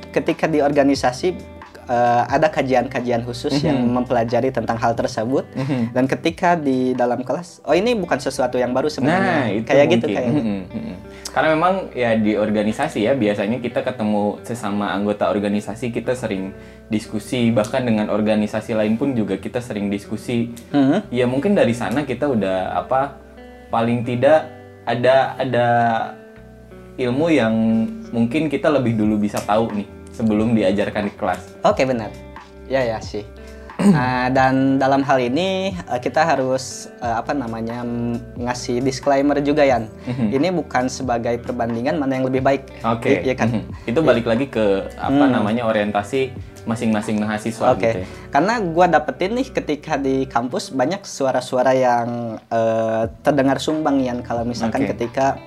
ketika 0.09 0.49
di 0.49 0.65
organisasi 0.65 1.37
eh, 1.85 2.23
ada 2.25 2.49
kajian-kajian 2.49 3.21
khusus 3.21 3.53
yang 3.61 3.77
mempelajari 3.79 4.49
tentang 4.49 4.75
hal 4.75 4.93
tersebut 4.93 5.45
Mhm. 5.53 5.93
dan 5.93 6.05
ketika 6.05 6.53
di 6.53 6.91
dalam 6.91 7.21
kelas, 7.21 7.61
oh 7.61 7.71
ini 7.71 7.93
bukan 7.93 8.17
sesuatu 8.17 8.57
yang 8.57 8.73
baru 8.73 8.89
sebenarnya. 8.89 9.35
Nah, 9.37 9.47
itu 9.51 9.65
kayak 9.65 9.85
gitu 9.93 10.05
mungkin. 10.05 10.15
kayaknya. 10.17 10.41
Mm-mm, 10.41 10.61
mm-mm. 10.67 10.95
Karena 11.29 11.47
memang 11.51 11.73
ya 11.91 12.15
di 12.15 12.33
organisasi 12.33 12.99
ya 13.03 13.13
biasanya 13.13 13.59
kita 13.59 13.83
ketemu 13.83 14.39
sesama 14.41 14.91
anggota 14.91 15.27
organisasi 15.27 15.91
kita 15.91 16.15
sering 16.15 16.55
diskusi 16.87 17.51
bahkan 17.51 17.83
dengan 17.83 18.07
organisasi 18.07 18.71
lain 18.71 18.95
pun 18.95 19.11
juga 19.11 19.35
kita 19.35 19.59
sering 19.59 19.91
diskusi. 19.91 20.49
Mhm. 20.71 21.11
Ya 21.11 21.25
mungkin 21.25 21.53
dari 21.53 21.75
sana 21.75 22.01
kita 22.01 22.25
udah 22.25 22.77
apa 22.77 23.19
paling 23.67 24.01
tidak 24.01 24.47
ada 24.85 25.35
ada 25.35 25.67
ilmu 26.95 27.27
yang 27.27 27.53
mungkin 28.09 28.47
kita 28.47 28.71
lebih 28.71 28.95
dulu 28.95 29.19
bisa 29.19 29.41
tahu 29.41 29.67
nih 29.75 29.87
sebelum 30.15 30.55
diajarkan 30.55 31.07
di 31.07 31.13
kelas. 31.13 31.41
Oke 31.61 31.83
benar. 31.83 32.09
Ya 32.65 32.81
ya 32.81 32.97
sih. 32.97 33.27
Nah, 33.75 34.31
dan 34.35 34.79
dalam 34.79 35.03
hal 35.03 35.19
ini 35.19 35.75
eh, 35.75 35.99
kita 35.99 36.23
harus 36.23 36.87
eh, 36.97 37.11
apa 37.11 37.35
namanya 37.35 37.83
ngasih 38.35 38.79
disclaimer 38.79 39.43
juga 39.43 39.67
Yan. 39.67 39.91
Ini 40.07 40.47
bukan 40.49 40.87
sebagai 40.87 41.35
perbandingan 41.37 41.99
mana 41.99 42.15
yang 42.15 42.25
lebih 42.25 42.39
baik. 42.39 42.63
Oke. 42.81 43.19
I- 43.19 43.27
Iya 43.27 43.35
kan? 43.35 43.49
Mhm. 43.51 43.63
Itu 43.85 43.99
balik 43.99 44.25
lagi 44.25 44.47
ke 44.47 44.87
apa 44.95 45.23
namanya 45.27 45.67
orientasi 45.67 46.31
masing-masing 46.65 47.21
mahasiswa 47.21 47.77
Oke, 47.77 47.77
gitu 47.77 47.97
ya. 48.01 48.07
karena 48.33 48.57
gua 48.57 48.89
dapetin 48.89 49.37
nih 49.37 49.53
ketika 49.53 50.01
di 50.01 50.25
kampus 50.25 50.73
banyak 50.73 51.05
suara-suara 51.05 51.77
yang 51.77 52.41
eh, 52.41 53.03
terdengar 53.21 53.61
sumbang 53.61 54.01
Yan 54.01 54.25
kalau 54.25 54.41
misalkan 54.41 54.81
Oke. 54.81 54.97
ketika 54.97 55.37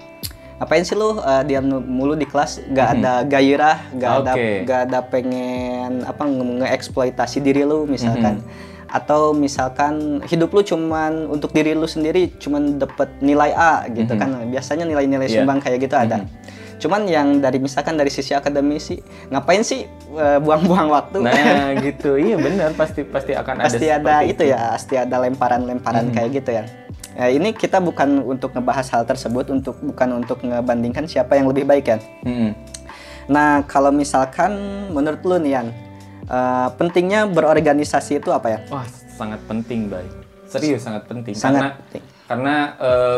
apain 0.59 0.83
sih 0.83 0.93
lu 0.93 1.17
eh, 1.17 1.43
diam 1.45 1.63
mulu 1.81 2.13
di 2.13 2.25
kelas, 2.25 2.61
gak 2.69 2.89
ada 2.97 3.23
gairah, 3.25 3.79
gak 3.93 4.13
ada 4.19 4.33
Mhm. 4.33 4.37
Oke. 4.37 4.51
gak 4.65 4.81
ada 4.85 4.99
pengen 5.03 5.93
apa 6.03 6.23
nge- 6.25 6.57
ngeeksploitasi 6.61 7.39
diri 7.39 7.63
lu 7.63 7.85
misalkan. 7.85 8.39
Mhm. 8.39 8.67
Atau 8.89 9.33
misalkan 9.33 9.95
hidup 10.25 10.51
lu 10.51 10.63
cuman 10.63 11.29
untuk 11.29 11.53
diri 11.53 11.73
lu 11.73 11.85
sendiri 11.85 12.33
cuman 12.35 12.77
dapet 12.77 13.09
nilai 13.21 13.53
A 13.53 13.87
gitu 13.89 14.15
kan. 14.15 14.45
Biasanya 14.47 14.83
nilai-nilai 14.85 15.25
Mhm. 15.25 15.31
Iya. 15.31 15.39
sumbang 15.39 15.59
kayak 15.59 15.79
gitu 15.81 15.95
ada. 15.95 16.19
Cuman 16.79 17.05
yang 17.05 17.29
dari 17.37 17.59
misalkan 17.59 17.95
dari 17.95 18.07
sisi 18.09 18.33
akademisi, 18.33 18.97
ngapain 19.29 19.63
sih 19.63 19.83
eh, 20.11 20.39
buang-buang 20.39 20.89
waktu? 20.89 21.21
Nah, 21.21 21.35
gitu. 21.85 22.17
Iya 22.17 22.35
benar, 22.35 22.71
pasti 22.73 23.03
pasti 23.05 23.31
akan 23.33 23.61
pasti 23.61 23.87
ada 23.87 23.95
ada 23.95 24.15
seperti 24.17 24.33
itu 24.33 24.43
ya 24.47 24.59
pasti 24.73 24.95
ada 24.97 25.17
lemparan-lemparan 25.21 26.07
kayak 26.09 26.31
gitu 26.35 26.51
ya 26.53 26.65
Nah, 27.19 27.27
ini 27.27 27.51
kita 27.51 27.83
bukan 27.83 28.23
untuk 28.23 28.55
ngebahas 28.55 28.87
hal 28.89 29.03
tersebut 29.03 29.51
untuk 29.51 29.75
bukan 29.83 30.23
untuk 30.23 30.39
ngebandingkan 30.39 31.03
siapa 31.03 31.35
yang 31.35 31.51
lebih 31.51 31.67
baik 31.67 31.87
ya 31.89 31.99
Mm-mm. 32.23 32.55
nah 33.27 33.67
kalau 33.67 33.91
misalkan 33.91 34.55
menurut 34.89 35.19
lu 35.21 35.37
nih 35.37 35.53
Yan 35.53 35.67
eh, 36.25 36.69
pentingnya 36.73 37.27
berorganisasi 37.27 38.23
itu 38.23 38.31
apa 38.31 38.49
ya 38.49 38.59
Wah, 38.71 38.87
sangat 39.11 39.43
penting, 39.45 39.91
Bay. 39.91 40.07
Serius 40.47 40.81
sangat 40.81 41.05
penting 41.05 41.35
Sangat 41.35 41.59
karena 41.59 41.69
penting. 41.77 42.03
karena 42.25 42.55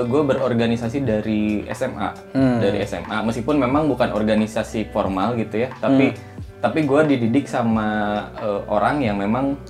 gue 0.03 0.23
berorganisasi 0.25 0.99
dari 1.01 1.43
SMA, 1.69 2.11
Hmm. 2.33 2.59
dari 2.59 2.81
SMA. 2.83 3.21
Meskipun 3.21 3.55
memang 3.55 3.85
bukan 3.85 4.11
organisasi 4.11 4.89
formal 4.89 5.37
gitu 5.37 5.61
ya, 5.61 5.69
tapi 5.77 6.11
Hmm. 6.11 6.19
tapi 6.59 6.79
gue 6.83 7.01
dididik 7.07 7.45
sama 7.45 7.87
eh, 8.35 8.63
orang 8.67 8.99
yang 8.99 9.15
memang 9.15 9.61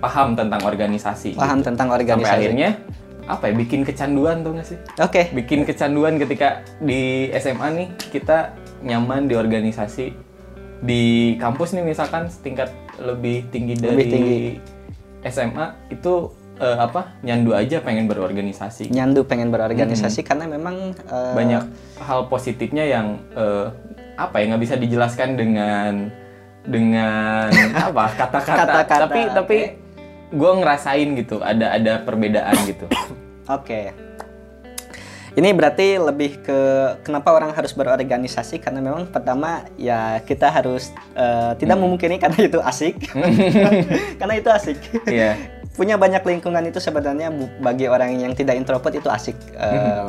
paham 0.00 0.32
tentang 0.32 0.64
organisasi. 0.64 1.36
paham 1.36 1.60
gitu. 1.60 1.68
tentang 1.68 1.86
Sampai 1.86 1.98
organisasi 2.00 2.32
akhirnya 2.34 2.70
apa 3.24 3.48
ya 3.48 3.54
bikin 3.56 3.88
kecanduan 3.88 4.44
tuh 4.44 4.52
nggak 4.56 4.68
sih? 4.68 4.78
oke. 5.00 5.22
Bikin 5.32 5.64
kecanduan 5.64 6.20
ketika 6.20 6.60
di 6.80 7.32
SMA 7.40 7.68
nih 7.72 7.88
kita 8.12 8.52
nyaman 8.84 9.26
di 9.26 9.34
organisasi. 9.34 10.12
Di 10.84 11.34
kampus 11.40 11.72
nih 11.72 11.84
misalkan 11.84 12.28
setingkat 12.28 12.68
lebih 13.00 13.48
tinggi 13.48 13.74
dari 13.80 13.96
Lebih 13.96 14.06
tinggi. 14.12 14.38
SMA 15.24 15.88
itu 15.88 16.28
eh, 16.60 16.76
apa 16.76 17.16
nyandu 17.24 17.56
aja 17.56 17.80
pengen 17.80 18.04
berorganisasi. 18.04 18.92
Nyandu 18.92 19.24
pengen 19.24 19.48
berorganisasi 19.48 20.20
karena 20.20 20.44
memang 20.44 20.92
eh, 20.92 21.32
banyak 21.32 21.64
hal 22.04 22.28
positifnya 22.28 22.84
yang 22.84 23.16
eh, 23.32 23.72
apa 24.14 24.36
ya 24.38 24.44
nggak 24.52 24.62
bisa 24.62 24.76
dijelaskan 24.76 25.40
dengan 25.40 26.12
dengan 26.64 27.48
apa 27.88 28.04
kata-kata. 28.14 28.84
Kata-kata, 28.84 28.94
tapi 29.08 29.20
tapi 29.32 29.58
gue 30.34 30.50
ngerasain 30.60 31.08
gitu 31.14 31.38
ada 31.40 31.78
ada 31.78 32.02
perbedaan 32.02 32.58
gitu 32.66 32.90
Oke. 33.44 33.92
Ini 35.34 35.50
berarti 35.50 35.98
lebih 35.98 36.46
ke 36.46 36.60
kenapa 37.02 37.34
orang 37.34 37.50
harus 37.52 37.74
berorganisasi 37.74 38.62
karena 38.62 38.78
memang 38.78 39.10
pertama 39.10 39.66
ya 39.74 40.22
kita 40.22 40.46
harus 40.46 40.94
eh, 41.12 41.52
tidak 41.58 41.76
memungkini 41.76 42.22
karena 42.22 42.38
itu 42.38 42.56
asik. 42.62 42.94
karena 44.22 44.34
itu 44.38 44.48
asik. 44.48 44.78
Iya. 45.04 45.36
punya 45.74 45.98
banyak 45.98 46.22
lingkungan 46.22 46.70
itu 46.70 46.78
sebenarnya 46.78 47.34
bagi 47.58 47.90
orang 47.90 48.14
yang 48.22 48.30
tidak 48.32 48.54
introvert 48.54 48.94
itu 48.94 49.10
asik. 49.10 49.34
Eh, 49.58 50.08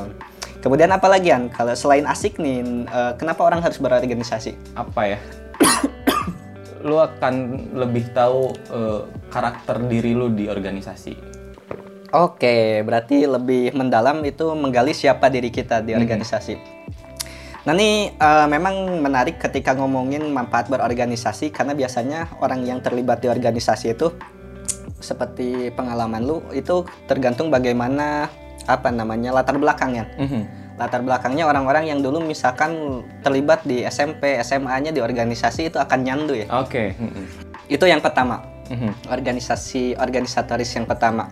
Kemudian 0.61 0.89
apa 0.93 1.05
lagi 1.09 1.29
An? 1.33 1.49
Kalau 1.49 1.73
selain 1.73 2.05
asik 2.05 2.37
nih, 2.37 2.61
eh, 2.85 3.13
kenapa 3.17 3.41
orang 3.45 3.65
harus 3.65 3.81
berorganisasi? 3.81 4.77
apa 4.77 5.17
ya 5.17 5.19
lu 6.85 7.01
akan 7.01 7.33
lebih 7.73 8.13
tahu 8.13 8.53
eh, 8.69 9.01
karakter 9.33 9.81
diri 9.89 10.13
lu 10.13 10.29
di 10.29 10.45
organisasi 10.45 11.35
Oke, 12.15 12.79
berarti 12.87 13.27
lebih 13.27 13.75
mendalam 13.75 14.23
itu 14.23 14.47
menggali 14.55 14.95
siapa 14.95 15.27
diri 15.27 15.51
kita 15.51 15.83
di 15.83 15.91
organisasi. 15.91 16.55
Nah 17.67 17.73
ini 17.75 18.13
eh, 18.13 18.47
memang 18.47 19.03
menarik 19.03 19.35
ketika 19.41 19.75
ngomongin 19.75 20.23
manfaat 20.31 20.71
berorganisasi 20.71 21.51
karena 21.51 21.75
biasanya 21.75 22.31
orang 22.39 22.63
yang 22.63 22.79
terlibat 22.79 23.19
di 23.19 23.27
organisasi 23.27 23.99
itu 23.99 24.15
seperti 25.03 25.75
pengalaman 25.75 26.23
lu 26.23 26.39
itu 26.55 26.87
tergantung 27.03 27.51
bagaimana 27.51 28.31
apa 28.63 28.95
namanya 28.95 29.35
latar 29.35 29.59
belakangnya. 29.59 30.07
Mhm. 30.15 30.64
Latar 30.75 30.99
belakangnya 30.99 31.47
orang-orang 31.47 31.87
yang 31.87 32.03
dulu 32.03 32.19
misalkan 32.19 32.99
terlibat 33.23 33.63
di 33.63 33.87
SMP, 33.87 34.35
SMA-nya 34.43 34.91
di 34.91 34.99
organisasi 34.99 35.71
itu 35.71 35.79
akan 35.79 35.99
nyandu 36.03 36.35
ya. 36.35 36.47
oke 36.51 36.95
Mhm. 36.99 37.23
Itu 37.71 37.87
yang 37.87 38.03
pertama 38.03 38.43
Mhm. 38.67 39.07
organisasi 39.07 39.95
organisatoris 39.95 40.73
yang 40.75 40.83
pertama. 40.83 41.31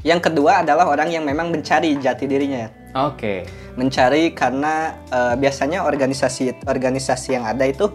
Yang 0.00 0.32
kedua 0.32 0.64
adalah 0.64 0.88
orang 0.88 1.12
yang 1.12 1.22
memang 1.22 1.52
mencari 1.52 1.94
jati 2.00 2.24
dirinya. 2.26 2.66
ya. 2.66 2.70
oke 3.06 3.46
Mencari 3.78 4.34
karena 4.34 4.98
eh, 5.14 5.34
biasanya 5.38 5.86
organisasi 5.86 6.66
organisasi 6.66 7.38
yang 7.38 7.46
ada 7.46 7.62
itu 7.62 7.86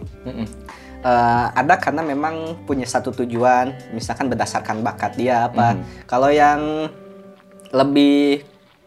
eh, 1.04 1.46
ada 1.52 1.74
karena 1.76 2.00
memang 2.00 2.64
punya 2.64 2.88
satu 2.88 3.12
tujuan, 3.12 3.76
misalkan 3.92 4.32
berdasarkan 4.32 4.80
bakat 4.80 5.20
dia 5.20 5.46
apa. 5.46 5.76
Kalau 6.08 6.32
yang 6.32 6.88
lebih 7.76 8.40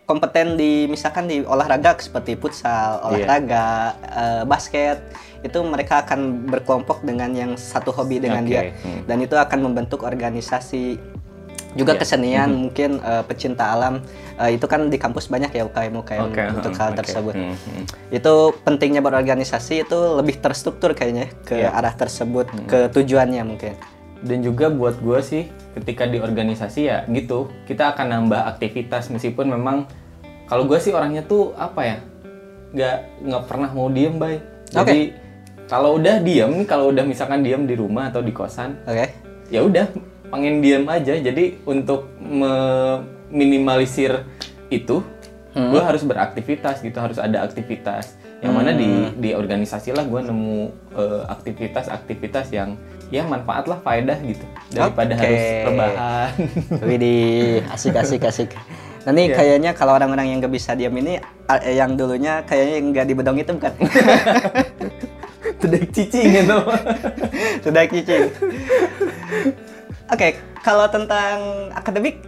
kompeten 0.10 0.58
di 0.58 0.90
misalkan 0.90 1.30
di 1.30 1.46
olahraga 1.46 1.94
seperti 2.02 2.34
futsal, 2.34 2.98
olahraga, 3.06 3.94
eh, 4.10 4.44
basket, 4.50 4.98
itu 5.46 5.62
mereka 5.62 6.02
akan 6.02 6.50
berkelompok 6.50 7.06
dengan 7.06 7.30
yang 7.38 7.54
satu 7.54 7.94
hobi 7.94 8.18
dengan 8.18 8.42
Oke, 8.42 8.50
dia 8.50 8.74
hmm. 8.74 9.06
dan 9.06 9.22
itu 9.22 9.38
akan 9.38 9.70
membentuk 9.70 10.02
organisasi 10.02 10.98
juga 11.78 11.94
Iya. 11.94 12.02
kesenian 12.02 12.50
mungkin 12.50 12.98
eh, 13.06 13.22
pecinta 13.30 13.70
alam 13.70 14.02
Eh, 14.40 14.56
itu 14.56 14.72
kan 14.72 14.88
di 14.88 14.96
kampus 14.96 15.28
banyak 15.28 15.52
ya 15.52 15.68
UKM 15.68 16.00
UKM 16.00 16.32
untuk 16.56 16.72
hmm, 16.72 16.80
hal 16.80 16.96
oke. 16.96 17.00
tersebut 17.04 17.36
Mhm. 17.36 17.84
itu 18.16 18.34
pentingnya 18.64 19.04
berorganisasi 19.04 19.84
itu 19.84 20.00
lebih 20.16 20.40
terstruktur 20.40 20.96
kayaknya 20.96 21.28
ke 21.44 21.60
Iya. 21.60 21.76
arah 21.76 21.92
tersebut 21.92 22.48
ke 22.64 22.88
tujuannya 22.88 23.44
mungkin 23.44 23.76
dan 24.20 24.44
juga 24.44 24.68
buat 24.68 25.00
gue 25.00 25.20
sih 25.24 25.48
ketika 25.76 26.04
di 26.04 26.20
organisasi 26.20 26.92
ya 26.92 27.08
gitu 27.08 27.48
kita 27.64 27.96
akan 27.96 28.12
nambah 28.12 28.52
aktivitas 28.52 29.08
meskipun 29.10 29.56
memang 29.56 29.88
kalau 30.50 30.66
gue 30.68 30.76
sih 30.82 30.92
orangnya 30.92 31.24
tuh 31.24 31.56
apa 31.56 31.82
ya 31.86 31.98
nggak 32.76 32.98
nggak 33.26 33.44
pernah 33.50 33.74
mau 33.74 33.90
diem 33.90 34.20
bay. 34.20 34.38
Jadi 34.70 35.14
kalau 35.66 35.98
udah 35.98 36.22
diem 36.22 36.66
kalau 36.70 36.94
udah 36.94 37.02
misalkan 37.06 37.42
diem 37.42 37.66
di 37.66 37.74
rumah 37.74 38.14
atau 38.14 38.22
di 38.22 38.30
kosan 38.34 38.78
oke. 38.86 39.10
ya 39.50 39.66
udah 39.66 39.90
pengen 40.30 40.62
diem 40.62 40.86
aja. 40.86 41.18
Jadi 41.18 41.58
untuk 41.66 42.06
meminimalisir 42.20 44.22
itu 44.70 45.02
Hmm. 45.50 45.74
gue 45.74 45.82
harus 45.82 46.06
beraktivitas 46.06 46.86
gitu 46.86 47.02
harus 47.02 47.18
ada 47.18 47.42
aktivitas 47.42 48.19
yang 48.40 48.54
mana 48.56 48.72
di 48.72 49.12
di 49.20 49.30
organisasi 49.36 49.92
lah 49.92 50.08
gue 50.08 50.22
nemu 50.24 50.60
eh, 50.96 51.22
aktivitas-aktivitas 51.28 52.56
yang 52.56 52.80
ya 53.12 53.26
manfaat 53.26 53.68
lah 53.68 53.82
faedah 53.84 54.16
gitu 54.24 54.46
daripada 54.72 55.18
Oke. 55.18 55.22
harus 55.26 55.44
rebahan 55.66 56.32
Widih, 56.88 57.66
asik 57.74 57.96
asik 58.00 58.22
asik. 58.24 58.50
Nah 59.04 59.12
nih 59.16 59.34
kayaknya 59.34 59.72
kalau 59.74 59.98
orang-orang 59.98 60.30
yang 60.30 60.38
gak 60.44 60.54
bisa 60.54 60.78
diam 60.78 60.94
ini 60.96 61.20
eh, 61.20 61.76
yang 61.76 61.98
dulunya 62.00 62.46
kayaknya 62.46 62.74
yang 62.80 62.88
nggak 62.94 63.06
di 63.10 63.14
bedong 63.18 63.38
itu 63.42 63.52
bukan? 63.58 63.74
tidak 65.66 65.84
cicing 65.92 66.28
gitu 66.40 66.58
Sudah 67.66 67.84
cicing. 67.90 68.32
Oke, 70.10 70.40
kalau 70.64 70.88
tentang 70.88 71.70
akademik 71.76 72.24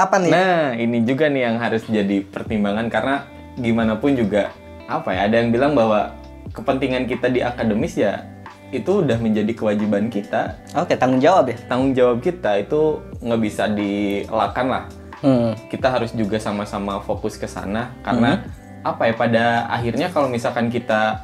apa 0.00 0.16
nih? 0.18 0.32
nah 0.32 0.74
ini 0.74 1.04
juga 1.06 1.28
nih 1.30 1.42
yang 1.46 1.56
harus 1.62 1.84
jadi 1.86 2.26
pertimbangan 2.26 2.88
karena 2.90 3.28
gimana 3.60 3.94
pun 4.00 4.16
juga 4.16 4.50
apa 4.90 5.14
ya 5.14 5.30
ada 5.30 5.36
yang 5.38 5.50
bilang 5.54 5.72
bahwa 5.72 6.12
kepentingan 6.52 7.06
kita 7.06 7.30
di 7.30 7.40
akademis 7.40 7.96
ya 7.96 8.26
itu 8.72 9.04
udah 9.04 9.20
menjadi 9.20 9.52
kewajiban 9.52 10.08
kita. 10.08 10.56
Oke, 10.72 10.96
tanggung 10.96 11.20
jawab 11.20 11.52
ya. 11.52 11.56
tanggung 11.68 11.92
jawab 11.92 12.24
kita 12.24 12.64
itu 12.64 13.04
nggak 13.20 13.40
bisa 13.44 13.68
dielakkan 13.68 14.66
lah. 14.68 14.84
Hmm. 15.22 15.54
kita 15.70 15.86
harus 15.86 16.10
juga 16.18 16.34
sama-sama 16.42 16.98
fokus 16.98 17.38
ke 17.38 17.46
sana 17.46 17.94
karena 18.02 18.42
apa 18.82 19.06
ya 19.06 19.14
pada 19.14 19.44
akhirnya 19.70 20.10
kalau 20.10 20.26
misalkan 20.26 20.66
kita 20.66 21.22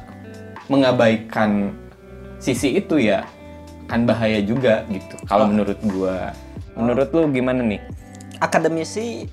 mengabaikan 0.71 1.75
sisi 2.39 2.79
itu 2.79 2.95
ya 2.95 3.27
kan 3.91 4.07
bahaya 4.07 4.39
juga 4.39 4.87
gitu 4.87 5.19
kalau 5.27 5.51
menurut 5.51 5.75
gua. 5.91 6.31
Menurut 6.79 7.11
lu 7.11 7.27
gimana 7.27 7.59
nih? 7.59 7.83
Akademisi 8.39 9.27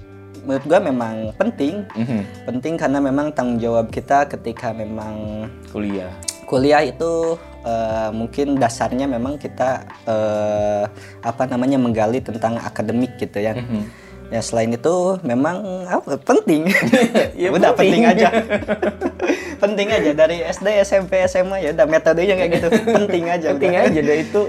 menurut 0.47 0.65
gua 0.65 0.81
memang 0.81 1.35
penting. 1.35 1.83
Mhm, 1.99 2.21
Penting 2.47 2.75
karena 2.79 2.99
memang 3.03 3.35
tanggung 3.35 3.59
jawab 3.59 3.91
kita 3.91 4.31
ketika 4.31 4.71
memang 4.71 5.45
kuliah 5.75 6.15
kuliah 6.47 6.81
itu 6.87 7.35
eh, 7.67 8.09
mungkin 8.15 8.57
dasarnya 8.57 9.11
memang 9.11 9.35
kita 9.37 9.83
eh, 10.07 10.85
apa 11.21 11.43
namanya 11.51 11.77
menggali 11.77 12.23
tentang 12.23 12.57
akademik 12.63 13.19
gitu 13.19 13.43
ya. 13.43 13.59
Mhm. 13.59 14.07
Ya 14.27 14.43
selain 14.43 14.75
itu 14.75 15.19
memang 15.23 15.87
apa 15.87 16.19
penting. 16.23 16.67
Ya, 17.37 17.53
udah 17.53 17.77
penting. 17.77 18.03
penting, 18.03 18.25
aja. 18.27 18.29
penting 19.63 19.89
aja 19.93 20.11
dari 20.17 20.41
SD, 20.41 20.67
SMP, 20.83 21.21
SMA 21.29 21.63
ya 21.63 21.71
udah 21.77 21.87
metodenya 21.87 22.35
kayak 22.35 22.51
gitu. 22.59 22.69
penting 22.97 23.25
aja. 23.29 23.47
penting 23.55 23.75
udah. 23.77 23.87
aja 23.93 24.01
itu 24.01 24.41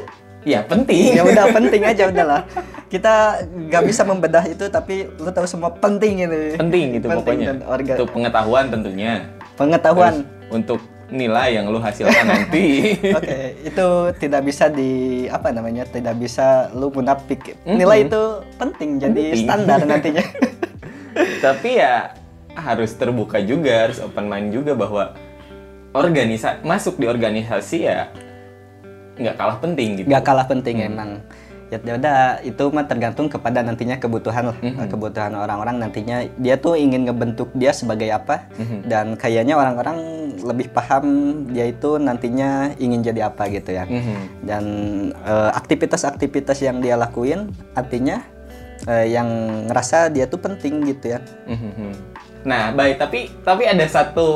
ya 0.47 0.63
penting 0.63 1.11
ya 1.11 1.27
udah 1.27 1.45
penting 1.51 1.81
aja 1.83 2.07
udahlah. 2.07 2.41
Kita 2.87 3.43
nggak 3.43 3.83
bisa 3.83 4.07
membedah 4.07 4.47
itu 4.47 4.63
tapi 4.71 5.11
lu 5.13 5.27
tahu 5.27 5.43
semua 5.43 5.75
penting 5.75 6.23
itu. 6.23 6.55
penting 6.55 6.95
gitu 6.95 7.11
Penting 7.11 7.19
pokoknya 7.19 7.49
orga- 7.67 7.97
itu 7.99 8.05
pengetahuan 8.07 8.65
tentunya 8.71 9.27
Pengetahuan. 9.59 10.23
Terus 10.23 10.47
untuk 10.47 10.79
nilai 11.07 11.55
yang 11.55 11.67
lu 11.67 11.79
hasilkan 11.79 12.23
nanti 12.31 12.95
Oke, 13.11 13.59
itu 13.61 13.87
tidak 14.19 14.41
bisa 14.43 14.67
di 14.67 14.91
apa 15.27 15.51
namanya? 15.51 15.83
Tidak 15.83 16.15
bisa 16.15 16.71
lu 16.71 16.87
munafik. 16.87 17.59
Nilai 17.63 18.07
itu 18.07 18.21
penting 18.55 19.03
jadi 19.03 19.21
Penting. 19.27 19.43
standar 19.43 19.79
nantinya. 19.83 20.23
tapi 21.43 21.81
ya 21.81 22.15
harus 22.55 22.93
terbuka 22.93 23.37
juga 23.37 23.89
harus 23.89 23.99
open 23.99 24.25
mind 24.25 24.49
juga 24.51 24.71
bahwa 24.73 25.11
organisasi 25.91 26.61
masuk 26.61 26.95
di 26.95 27.05
organisasi 27.05 27.77
ya 27.83 28.09
nggak 29.17 29.35
kalah 29.37 29.57
penting 29.59 29.89
gitu 30.01 30.07
Gak 30.09 30.23
kalah 30.23 30.45
penting 30.45 30.75
emang. 30.81 31.21
Ya 31.67 31.83
udah 31.83 32.39
itu 32.47 32.63
mah 32.71 32.87
tergantung 32.87 33.27
kepada 33.27 33.59
nantinya 33.59 33.99
kebutuhan 33.99 34.55
lah, 34.55 34.57
kebutuhan 34.87 35.35
orang-orang 35.35 35.83
nantinya 35.83 36.23
dia 36.39 36.55
tuh 36.55 36.79
ingin 36.79 37.03
ngebentuk 37.03 37.51
dia 37.59 37.75
sebagai 37.75 38.07
apa 38.07 38.47
dan 38.87 39.19
kayaknya 39.19 39.59
orang-orang 39.59 39.99
lebih 40.39 40.71
paham 40.71 41.03
dia 41.51 41.67
itu 41.67 41.99
nantinya 41.99 42.71
ingin 42.79 43.03
jadi 43.03 43.27
apa 43.27 43.51
gitu 43.51 43.75
ya. 43.75 43.83
Mhm. 43.83 44.47
Dan 44.47 44.63
eh, 45.27 45.51
aktivitas-aktivitas 45.59 46.63
yang 46.63 46.79
dia 46.79 46.95
lakuin 46.95 47.51
artinya 47.75 48.23
eh, 48.87 49.11
yang 49.11 49.27
ngerasa 49.67 50.07
dia 50.07 50.23
tuh 50.23 50.39
penting 50.39 50.87
gitu 50.87 51.17
ya. 51.17 51.19
Mhm. 51.51 52.15
nah 52.47 52.71
baik 52.71 52.95
tapi 52.95 53.27
tapi 53.43 53.67
ada 53.67 53.83
satu 53.91 54.29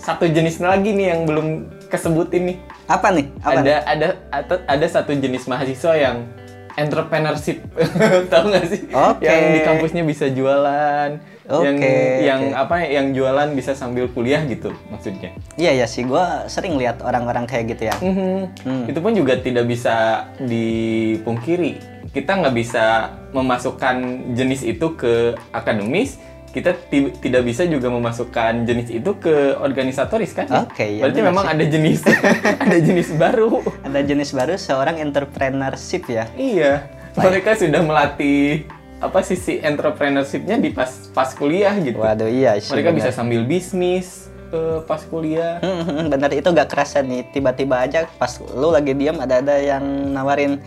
satu 0.00 0.24
jenis 0.24 0.56
lagi 0.56 0.96
nih 0.96 1.12
yang 1.12 1.28
belum 1.28 1.68
kesebutin 1.88 2.42
nih 2.52 2.56
Apa 2.86 3.08
nih? 3.10 3.26
Apa 3.40 3.60
ada 3.60 3.74
ada 3.84 4.08
ada 4.30 4.54
ada 4.64 4.86
satu 4.86 5.12
jenis 5.12 5.48
mahasiswa 5.48 5.92
yang 5.96 6.28
entrepreneurship 6.78 7.58
tahu 8.30 8.54
nggak 8.54 8.64
sih 8.70 8.80
Oke. 8.94 9.26
yang 9.26 9.44
di 9.50 9.60
kampusnya 9.66 10.02
bisa 10.06 10.30
jualan 10.30 11.18
yang 11.48 11.76
Oke, 11.80 11.92
yang 12.22 12.40
oke. 12.52 12.60
apa 12.60 12.74
yang 12.86 13.06
jualan 13.10 13.50
bisa 13.56 13.74
sambil 13.74 14.06
kuliah 14.06 14.44
gitu 14.46 14.70
maksudnya 14.92 15.32
Iya 15.56 15.74
ya 15.74 15.86
sih, 15.90 16.06
gue 16.06 16.24
sering 16.46 16.78
lihat 16.78 17.02
orang-orang 17.02 17.48
kayak 17.48 17.74
gitu 17.74 17.90
ya. 17.90 17.96
Mhm. 17.98 18.86
Itu 18.86 19.02
pun 19.02 19.10
juga 19.10 19.34
tidak 19.42 19.66
bisa 19.66 20.28
dipungkiri. 20.38 21.82
Kita 22.14 22.38
nggak 22.38 22.54
bisa 22.54 23.10
memasukkan 23.34 23.96
jenis 24.38 24.62
itu 24.62 24.94
ke 24.94 25.34
akademis. 25.50 26.20
Kita 26.48 26.72
ti- 26.88 27.12
tidak 27.14 27.42
bisa 27.42 27.62
juga 27.64 27.88
memasukkan 27.88 28.64
jenis 28.64 28.88
itu 28.90 29.10
ke 29.14 29.54
organisatoris 29.54 30.32
kan? 30.32 30.48
Oke, 30.62 30.96
ya 30.96 31.04
Berarti 31.04 31.18
benar 31.18 31.30
memang 31.30 31.44
sih. 31.44 31.52
ada 31.52 31.64
jenis 31.66 31.98
ada 32.64 32.78
jenis 32.78 33.08
baru. 33.14 33.48
Ada 33.82 34.00
jenis 34.02 34.30
baru 34.32 34.54
seorang 34.54 34.96
entrepreneurship 34.98 36.08
ya. 36.08 36.24
Iya. 36.34 36.88
Mereka 37.14 37.52
sudah 37.54 37.80
melatih 37.80 38.64
apa 38.98 39.22
sisi 39.22 39.60
entrepreneurshipnya 39.60 40.56
di 40.56 40.70
pas 40.70 40.88
pas 41.12 41.30
kuliah 41.30 41.74
gitu. 41.78 41.98
Waduh 41.98 42.26
iya 42.26 42.56
sih. 42.56 42.72
Mereka 42.72 42.90
benar. 42.90 42.98
bisa 42.98 43.10
sambil 43.12 43.42
bisnis 43.42 44.26
eh, 44.48 44.80
pas 44.82 45.02
kuliah. 45.02 45.60
Hmm, 45.60 45.84
hmm, 45.84 46.04
bener 46.08 46.30
itu 46.32 46.48
gak 46.48 46.66
kerasa 46.66 46.98
nih 47.00 47.28
tiba-tiba 47.28 47.78
aja 47.80 48.08
pas 48.12 48.32
lu 48.40 48.70
lagi 48.70 48.92
diam 48.92 49.18
ada 49.18 49.38
ada 49.38 49.54
yang 49.54 49.84
nawarin 50.10 50.58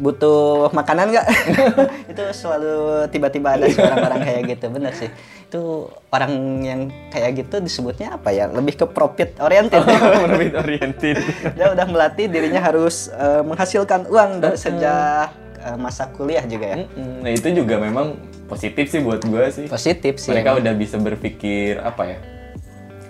butuh 0.00 0.72
makanan 0.72 1.12
nggak? 1.12 1.26
itu 2.12 2.22
selalu 2.32 3.04
tiba-tiba 3.12 3.52
ada 3.52 3.68
seorang 3.68 4.00
orang 4.00 4.20
kayak 4.24 4.42
gitu, 4.48 4.66
bener 4.72 4.92
sih. 4.96 5.12
Itu 5.44 5.60
orang 6.08 6.32
yang 6.64 6.80
kayak 7.12 7.44
gitu 7.44 7.60
disebutnya 7.60 8.16
apa 8.16 8.32
ya? 8.32 8.48
Lebih 8.48 8.80
ke 8.80 8.86
profit 8.88 9.36
oriented. 9.38 9.84
Profit 10.24 10.56
oriented. 10.56 11.16
Dia 11.60 11.70
udah 11.70 11.84
melatih 11.84 12.26
dirinya 12.26 12.64
harus 12.64 13.12
eh, 13.12 13.44
menghasilkan 13.44 14.08
uang 14.08 14.40
dari 14.40 14.56
sejak 14.56 15.28
eh, 15.60 15.76
masa 15.76 16.08
kuliah 16.08 16.42
juga 16.48 16.66
ya. 16.66 16.76
Mm-mm. 16.80 17.20
Nah 17.20 17.30
itu 17.30 17.48
juga 17.52 17.76
memang 17.76 18.16
positif 18.48 18.88
sih 18.88 19.04
buat 19.04 19.20
gue 19.20 19.44
sih. 19.52 19.66
Positif 19.68 20.16
sih. 20.16 20.32
Mereka 20.32 20.56
emang. 20.56 20.62
udah 20.64 20.74
bisa 20.74 20.96
berpikir 20.96 21.76
apa 21.78 22.02
ya? 22.08 22.18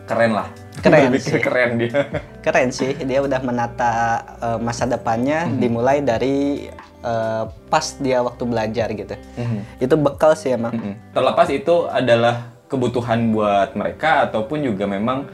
Keren 0.05 0.35
lah. 0.35 0.49
Keren 0.81 1.13
berpikir 1.13 1.39
sih. 1.39 1.43
keren 1.45 1.71
dia. 1.79 2.01
keren 2.41 2.69
sih 2.73 2.97
dia 2.99 3.21
udah 3.21 3.41
menata 3.45 3.93
eh, 4.41 4.59
masa 4.59 4.85
depannya 4.85 5.45
Hmm. 5.47 5.61
dimulai 5.61 6.01
dari 6.01 6.67
eh, 7.05 7.45
pas 7.69 7.87
dia 8.01 8.21
waktu 8.21 8.45
belajar 8.47 8.89
gitu. 8.93 9.15
Mhm. 9.37 9.61
Itu 9.81 9.95
bekal 10.01 10.33
sih 10.37 10.55
emang. 10.55 10.73
Mm-mm. 10.77 10.95
Terlepas 11.17 11.49
itu 11.53 11.89
adalah 11.89 12.53
kebutuhan 12.71 13.35
buat 13.35 13.75
mereka 13.75 14.31
ataupun 14.31 14.63
juga 14.63 14.87
memang 14.87 15.27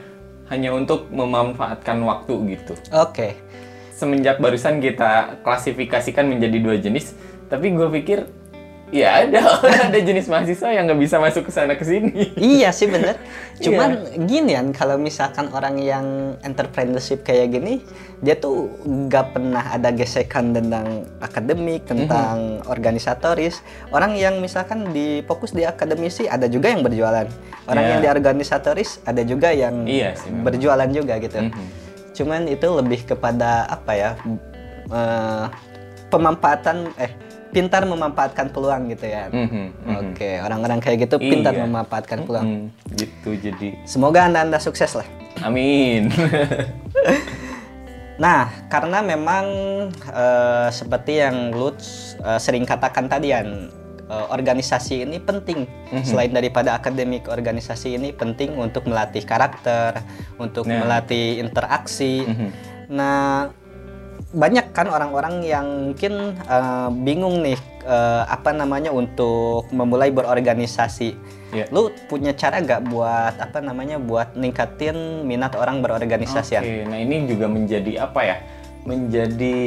hanya 0.49 0.73
untuk 0.73 1.11
memanfaatkan 1.11 2.01
waktu 2.07 2.57
gitu. 2.57 2.75
Oke. 2.95 3.37
Semenjak 3.93 4.41
barusan 4.41 4.81
kita 4.81 5.41
klasifikasikan 5.41 6.29
menjadi 6.29 6.59
dua 6.61 6.77
jenis, 6.77 7.17
tapi 7.49 7.73
gue 7.73 7.89
pikir 8.01 8.29
ya 8.89 9.27
ada 9.27 9.59
ada 9.91 9.99
jenis 9.99 10.31
mahasiswa 10.31 10.71
yang 10.71 10.87
nggak 10.87 11.01
bisa 11.01 11.19
masuk 11.19 11.47
ke 11.47 11.53
sana 11.53 11.75
ke 11.75 11.83
sini. 11.83 12.31
iya 12.39 12.71
sih 12.71 12.87
bener. 12.87 13.19
Iya. 13.57 13.73
Cuman 13.73 13.91
gini 14.29 14.53
kan 14.53 14.69
kalau 14.71 15.01
misalkan 15.01 15.49
orang 15.49 15.81
yang 15.81 16.05
entrepreneurship 16.45 17.25
kayak 17.25 17.57
gini, 17.57 17.81
dia 18.21 18.37
tuh 18.37 18.69
nggak 18.85 19.33
pernah 19.33 19.73
ada 19.73 19.89
gesekan 19.91 20.53
tentang 20.53 21.09
akademik, 21.19 21.89
tentang 21.89 22.61
Mhm. 22.61 22.69
organisatoris. 22.69 23.65
Orang 23.89 24.13
yang 24.13 24.45
misalkan 24.45 24.93
di 24.93 25.25
fokus 25.25 25.57
di 25.57 25.65
akademisi 25.65 26.29
ada 26.29 26.45
juga 26.47 26.69
yang 26.69 26.85
berjualan. 26.85 27.25
Orang 27.65 27.81
Ya. 27.81 27.91
yang 27.97 28.01
di 28.05 28.09
organisatoris 28.13 29.01
ada 29.03 29.25
juga 29.25 29.49
yang 29.49 29.89
Iya 29.89 30.13
sih, 30.21 30.29
memang. 30.29 30.45
berjualan 30.53 30.89
juga 30.93 31.17
gitu. 31.17 31.41
Mhm. 31.41 31.65
Cuman 32.13 32.41
itu 32.47 32.69
lebih 32.69 33.09
kepada 33.09 33.65
apa 33.67 33.93
ya? 33.93 34.11
eh, 34.87 35.45
pemanfaatan 36.07 36.93
eh 36.95 37.11
pintar 37.57 37.89
memanfaatkan 37.89 38.53
peluang 38.53 38.93
gitu 38.93 39.09
ya. 39.09 39.33
Mhm, 39.33 39.49
mhm. 39.81 39.97
Oke, 40.13 40.31
orang-orang 40.45 40.77
kayak 40.77 41.09
gitu 41.09 41.17
pintar 41.17 41.57
Iya. 41.57 41.65
memanfaatkan 41.65 42.19
peluang. 42.23 42.45
Mhm, 42.45 42.65
gitu 42.93 43.31
jadi. 43.33 43.69
Semoga 43.89 44.29
anda-anda 44.29 44.61
sukses 44.61 44.93
lah. 44.93 45.09
Amin. 45.41 46.13
Nah, 48.17 48.49
karena 48.73 49.05
memang 49.05 49.45
eh, 49.93 50.69
seperti 50.73 51.21
yang 51.21 51.53
Lutz 51.53 52.17
eh, 52.17 52.41
sering 52.41 52.65
katakan 52.65 53.13
tadi 53.13 53.29
Yan, 53.29 53.69
eh, 54.09 54.27
organisasi 54.33 55.05
ini 55.05 55.21
penting. 55.21 55.69
Mhm. 55.93 56.01
Selain 56.01 56.33
daripada 56.33 56.73
akademik, 56.73 57.29
organisasi 57.29 57.93
ini 57.93 58.17
penting 58.17 58.57
untuk 58.57 58.89
melatih 58.89 59.21
karakter, 59.21 60.01
untuk 60.41 60.65
Nah. 60.65 60.81
melatih 60.81 61.45
interaksi. 61.45 62.25
Mhm. 62.25 62.49
Nah, 62.89 63.53
banyak 64.35 64.75
kan 64.75 64.91
orang-orang 64.91 65.47
yang 65.47 65.67
mungkin 65.93 66.35
eh, 66.35 66.89
bingung 67.07 67.47
nih 67.47 67.59
eh, 67.87 68.23
apa 68.27 68.51
namanya 68.51 68.91
untuk 68.91 69.71
memulai 69.71 70.11
berorganisasi. 70.11 71.15
Ya. 71.55 71.71
Lu 71.71 71.95
punya 72.11 72.35
cara 72.35 72.59
gak 72.59 72.91
buat 72.91 73.39
apa 73.39 73.63
namanya 73.63 74.03
buat 74.03 74.35
ningkatin 74.35 75.23
minat 75.23 75.55
orang 75.55 75.79
berorganisasi? 75.79 76.59
Oke, 76.59 76.67
Yan? 76.67 76.91
nah 76.91 76.99
ini 76.99 77.31
juga 77.31 77.47
menjadi 77.47 78.03
apa 78.03 78.21
ya? 78.27 78.37
Menjadi 78.83 79.59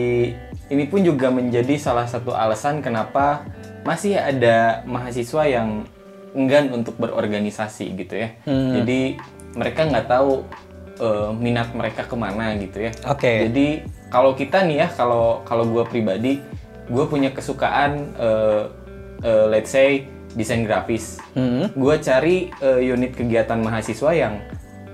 ini 0.69 0.83
pun 0.91 1.01
juga 1.07 1.31
menjadi 1.31 1.75
salah 1.79 2.05
satu 2.05 2.35
alasan 2.35 2.83
kenapa 2.83 3.47
masih 3.87 4.19
ada 4.19 4.83
mahasiswa 4.83 5.47
yang 5.47 5.87
enggan 6.35 6.69
untuk 6.75 6.99
berorganisasi 6.99 7.95
gitu 7.95 8.27
ya. 8.27 8.29
Hmm. 8.43 8.75
Jadi 8.75 9.17
mereka 9.55 9.87
nggak 9.87 10.07
tahu 10.11 10.43
eh, 10.99 11.31
minat 11.39 11.71
mereka 11.71 12.03
ke 12.03 12.15
mana 12.19 12.53
gitu 12.59 12.85
ya. 12.85 12.91
Oke. 13.07 13.49
Jadi 13.49 13.67
kalau 14.09 14.33
kita 14.33 14.65
nih 14.65 14.85
ya, 14.85 14.87
kalau 14.91 15.41
kalau 15.45 15.65
gue 15.65 15.85
pribadi, 15.85 16.41
gue 16.89 17.05
punya 17.05 17.29
kesukaan, 17.29 18.11
eh, 18.17 18.63
eh, 19.23 19.45
let's 19.47 19.69
say 19.69 20.05
desain 20.37 20.61
grafis 20.61 21.17
Hmm. 21.33 21.73
gue 21.73 21.95
cari 21.97 22.53
eh, 22.61 22.79
unit 22.85 23.17
kegiatan 23.17 23.57
mahasiswa 23.57 24.13
yang 24.13 24.37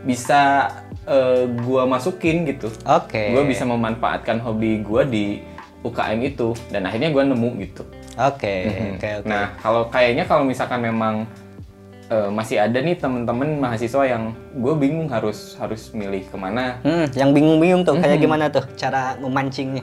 bisa 0.08 0.72
eh, 1.06 1.44
gue 1.46 1.84
masukin 1.86 2.48
gitu. 2.48 2.72
Oke. 2.88 3.36
Gue 3.36 3.44
bisa 3.46 3.68
memanfaatkan 3.68 4.40
hobi 4.42 4.80
gue 4.80 5.02
di 5.06 5.26
UKM 5.86 6.20
itu 6.26 6.58
dan 6.74 6.88
akhirnya 6.90 7.14
gue 7.14 7.24
nemu 7.24 7.50
gitu. 7.62 7.84
Oke. 8.18 8.56
Mhm. 8.66 8.92
Oke. 8.98 9.10
Oke. 9.22 9.28
Nah 9.30 9.54
kalau 9.60 9.86
kayaknya 9.92 10.24
kalau 10.26 10.48
misalkan 10.48 10.82
memang 10.82 11.28
eh, 12.06 12.30
masih 12.30 12.58
ada 12.60 12.78
nih 12.78 12.96
temen-temen 12.96 13.58
mahasiswa 13.58 14.04
yang 14.06 14.24
gue 14.54 14.74
bingung 14.76 15.10
harus 15.10 15.58
harus 15.58 15.90
milih 15.92 16.26
ke 16.26 16.38
mana. 16.38 16.78
Hmm, 16.82 17.10
yang 17.14 17.34
bingung-bingung 17.34 17.82
tuh 17.82 17.98
kayak 17.98 18.18
Mhm. 18.18 18.24
gimana 18.24 18.46
tuh 18.48 18.66
cara 18.76 19.18
memancingnya? 19.18 19.82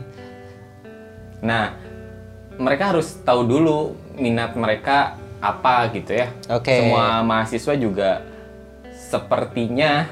Nah 1.42 1.74
mereka 2.56 2.94
harus 2.94 3.18
tahu 3.20 3.42
dulu 3.42 3.78
minat 4.14 4.54
mereka 4.54 5.16
apa 5.42 5.90
gitu 5.90 6.14
ya. 6.14 6.30
Oke. 6.48 6.70
Semua 6.70 7.18
mahasiswa 7.20 7.74
juga 7.74 8.22
sepertinya 8.94 10.06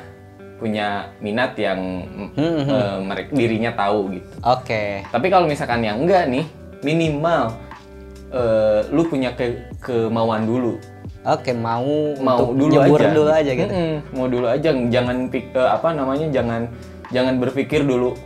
punya 0.58 1.08
minat 1.18 1.56
yang 1.56 2.04
Hmm, 2.36 2.68
eh, 2.68 2.96
mereka 3.00 3.30
dirinya 3.32 3.72
tahu 3.72 4.12
gitu. 4.12 4.28
Oke. 4.42 5.06
Tapi 5.06 5.26
kalau 5.30 5.48
misalkan 5.48 5.80
yang 5.80 6.02
enggak 6.02 6.28
nih, 6.28 6.44
minimal 6.82 7.54
eh, 8.30 8.86
lu 8.90 9.02
punya 9.04 9.32
ke 9.32 9.58
kemauan 9.80 10.44
dulu. 10.44 10.78
Oke, 11.22 11.52
mau 11.52 12.16
Mau 12.16 12.36
untuk 12.40 12.56
dulu 12.56 12.72
nyebur 12.74 12.96
aja. 12.98 13.12
dulu 13.12 13.30
aja 13.30 13.52
gitu. 13.52 13.68
Mm-mm, 13.68 13.94
mau 14.10 14.26
dulu 14.26 14.46
aja, 14.46 14.68
jangan 14.72 15.16
pik- 15.28 15.52
eh, 15.52 15.70
apa 15.70 15.88
namanya? 15.92 16.26
Jangan 16.28 16.62
jangan 17.08 17.34
berpikir 17.36 17.84
dulu 17.84 18.16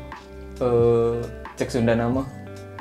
eh 0.56 1.18
cek 1.54 1.68
Sunda 1.68 1.92
nama. 1.92 2.22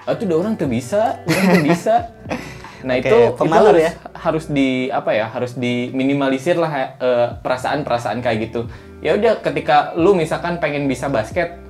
Ah 0.04 0.13
tuh 0.13 0.28
udah 0.28 0.38
orang 0.39 0.54
tuh 0.54 0.67
bisa, 0.67 1.17
orang 1.23 1.45
tuh 1.52 1.65
bisa. 1.65 1.95
Nah 2.84 2.99
Oke, 2.99 3.08
itu, 3.08 3.19
pemalu 3.39 3.47
itu 3.47 3.69
harus, 3.71 3.80
ya. 3.80 3.91
harus 4.13 4.45
di 4.52 4.69
apa 4.91 5.15
ya 5.15 5.32
harus 5.32 5.56
diminimalisir 5.56 6.60
lah 6.60 6.67
eh, 6.99 7.28
perasaan-perasaan 7.39 8.19
kayak 8.19 8.52
gitu. 8.52 8.67
Ya 8.99 9.15
udah 9.15 9.39
ketika 9.39 9.95
lu 9.95 10.12
misalkan 10.12 10.60
pengen 10.60 10.86
bisa 10.86 11.08
basket, 11.08 11.63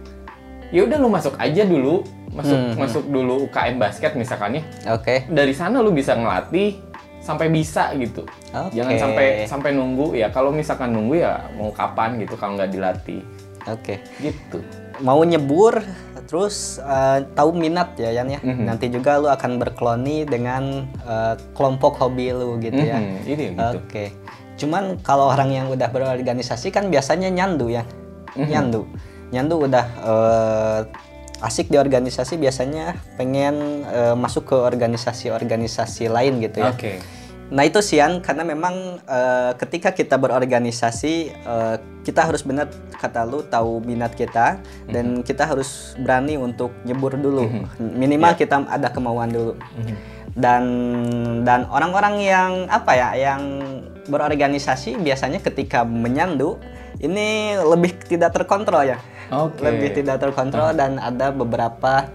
ya 0.70 0.82
udah 0.82 0.98
lu 0.98 1.08
masuk 1.08 1.38
aja 1.38 1.62
dulu, 1.64 2.02
masuk 2.34 2.58
Hmm, 2.58 2.74
masuk 2.76 3.04
dulu 3.06 3.46
UKM 3.46 3.78
basket 3.78 4.18
misalkannya. 4.18 4.66
Oke. 4.90 5.30
Dari 5.30 5.54
sana 5.54 5.80
lu 5.80 5.94
bisa 5.94 6.18
ngelatih 6.18 6.82
sampai 7.24 7.48
bisa 7.48 7.96
gitu. 7.96 8.28
Oke. 8.52 8.76
Jangan 8.76 8.94
sampai 9.00 9.28
sampai 9.48 9.70
nunggu 9.72 10.14
ya. 10.20 10.28
Kalau 10.30 10.52
misalkan 10.52 10.92
nunggu 10.92 11.24
ya 11.24 11.48
mau 11.56 11.72
kapan 11.72 12.20
gitu 12.20 12.36
kalau 12.36 12.60
nggak 12.60 12.76
dilatih 12.76 13.24
Oke. 13.72 14.04
gitu. 14.20 14.60
Mau 15.00 15.24
nyebur 15.24 15.80
terus 16.28 16.84
eh, 16.84 17.24
tahu 17.34 17.56
minat 17.56 17.96
ya 17.96 18.12
Yan 18.12 18.28
ya. 18.28 18.44
Mhm. 18.44 18.68
Nanti 18.68 18.92
juga 18.92 19.24
lu 19.24 19.32
akan 19.32 19.56
berkeloni 19.56 20.28
dengan 20.28 20.84
eh, 21.08 21.36
kelompok 21.56 21.96
hobi 22.04 22.36
lu 22.36 22.60
gitu 22.60 22.84
ya. 22.84 23.00
Mhm, 23.00 23.16
ini 23.24 23.44
gitu. 23.56 23.80
Oke. 23.80 24.06
Cuman 24.60 25.00
kalau 25.02 25.32
orang 25.32 25.50
yang 25.50 25.68
udah 25.72 25.88
berorganisasi 25.90 26.76
kan 26.76 26.92
biasanya 26.92 27.32
nyandu 27.32 27.72
ya. 27.72 27.88
Mhm. 28.36 28.52
Nyandu. 28.52 28.82
Nyandu 29.32 29.56
udah 29.66 29.86
eh, 30.04 30.80
asik 31.44 31.68
di 31.68 31.76
organisasi 31.76 32.40
biasanya 32.40 32.96
pengen 33.20 33.84
eh, 33.86 34.16
masuk 34.16 34.48
ke 34.48 34.56
organisasi-organisasi 34.56 36.08
lain 36.08 36.40
gitu 36.40 36.64
ya. 36.64 36.72
Oke. 36.72 37.04
Nah 37.54 37.68
itu 37.68 37.84
Sian 37.84 38.24
karena 38.24 38.42
memang 38.42 39.04
eh, 39.04 39.52
ketika 39.60 39.92
kita 39.92 40.16
berorganisasi 40.16 41.14
eh, 41.30 41.76
kita 42.02 42.26
harus 42.26 42.42
benar 42.42 42.72
kata 42.96 43.28
lu 43.28 43.44
tahu 43.44 43.84
minat 43.84 44.16
kita 44.16 44.64
dan 44.88 45.20
Mhm. 45.20 45.24
kita 45.24 45.44
harus 45.46 45.94
berani 46.00 46.36
untuk 46.36 46.72
nyebur 46.84 47.16
dulu 47.16 47.44
minimal 47.80 48.34
Ya. 48.34 48.40
kita 48.40 48.64
ada 48.64 48.88
kemauan 48.90 49.30
dulu 49.30 49.54
Mhm. 49.60 49.96
dan 50.34 50.64
dan 51.44 51.68
orang-orang 51.68 52.16
yang 52.20 52.52
apa 52.68 52.92
ya 52.96 53.10
yang 53.14 53.42
berorganisasi 54.08 55.00
biasanya 55.00 55.40
ketika 55.40 55.84
menyandu 55.84 56.60
ini 57.00 57.56
lebih 57.60 57.96
tidak 58.08 58.32
terkontrol 58.34 58.84
ya 58.84 58.98
Oke. 59.32 59.64
lebih 59.64 59.94
tidak 59.94 60.20
terkontrol 60.20 60.74
dan 60.74 60.98
ada 60.98 61.32
beberapa 61.32 62.10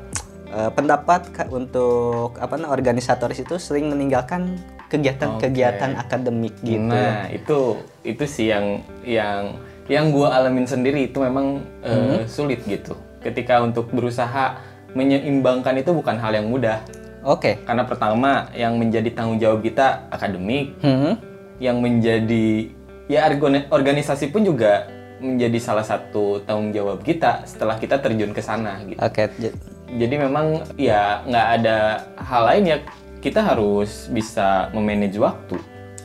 eh, 0.49 0.71
pendapat 0.73 1.29
untuk 1.49 2.37
apa 2.37 2.57
namanya 2.57 2.73
organisatoris 2.73 3.41
itu 3.41 3.57
sering 3.57 3.89
meninggalkan 3.89 4.57
kegiatan-kegiatan 4.89 5.97
Oke. 5.97 6.03
akademik 6.03 6.55
gitu. 6.65 6.81
Nah 6.81 7.29
itu 7.29 7.81
itu 8.05 8.25
sih 8.25 8.49
yang 8.49 8.81
yang 9.05 9.61
yang 9.89 10.13
gue 10.13 10.25
alamin 10.29 10.65
sendiri 10.65 11.09
itu 11.09 11.21
memang 11.21 11.61
eh, 11.85 12.25
sulit 12.25 12.65
gitu. 12.65 12.97
Ketika 13.21 13.61
untuk 13.61 13.93
berusaha 13.93 14.57
menyeimbangkan 14.97 15.77
itu 15.77 15.93
bukan 15.93 16.17
hal 16.17 16.33
yang 16.33 16.49
mudah. 16.49 16.81
Oke. 17.21 17.61
Karena 17.69 17.85
pertama 17.85 18.49
yang 18.57 18.81
menjadi 18.81 19.13
tanggung 19.13 19.37
jawab 19.37 19.61
kita 19.61 20.09
akademik, 20.09 20.73
Hmm. 20.81 21.21
yang 21.61 21.83
menjadi 21.85 22.73
ya 23.09 23.29
organisasi 23.69 24.33
pun 24.33 24.45
juga 24.45 24.87
menjadi 25.19 25.59
salah 25.59 25.83
satu 25.83 26.41
tanggung 26.43 26.71
jawab 26.71 27.03
kita 27.03 27.43
setelah 27.43 27.75
kita 27.75 27.99
terjun 27.99 28.31
ke 28.31 28.41
sana 28.41 28.79
gitu. 28.83 28.99
Oke. 28.99 29.31
j- 29.37 29.55
Jadi 29.89 30.15
memang 30.17 30.47
ya 30.77 31.25
nggak 31.25 31.47
ada 31.57 31.77
hal 32.21 32.43
lain 32.45 32.65
ya 32.67 32.77
kita 33.19 33.41
harus 33.41 34.07
bisa 34.07 34.69
memanage 34.71 35.17
waktu. 35.17 35.57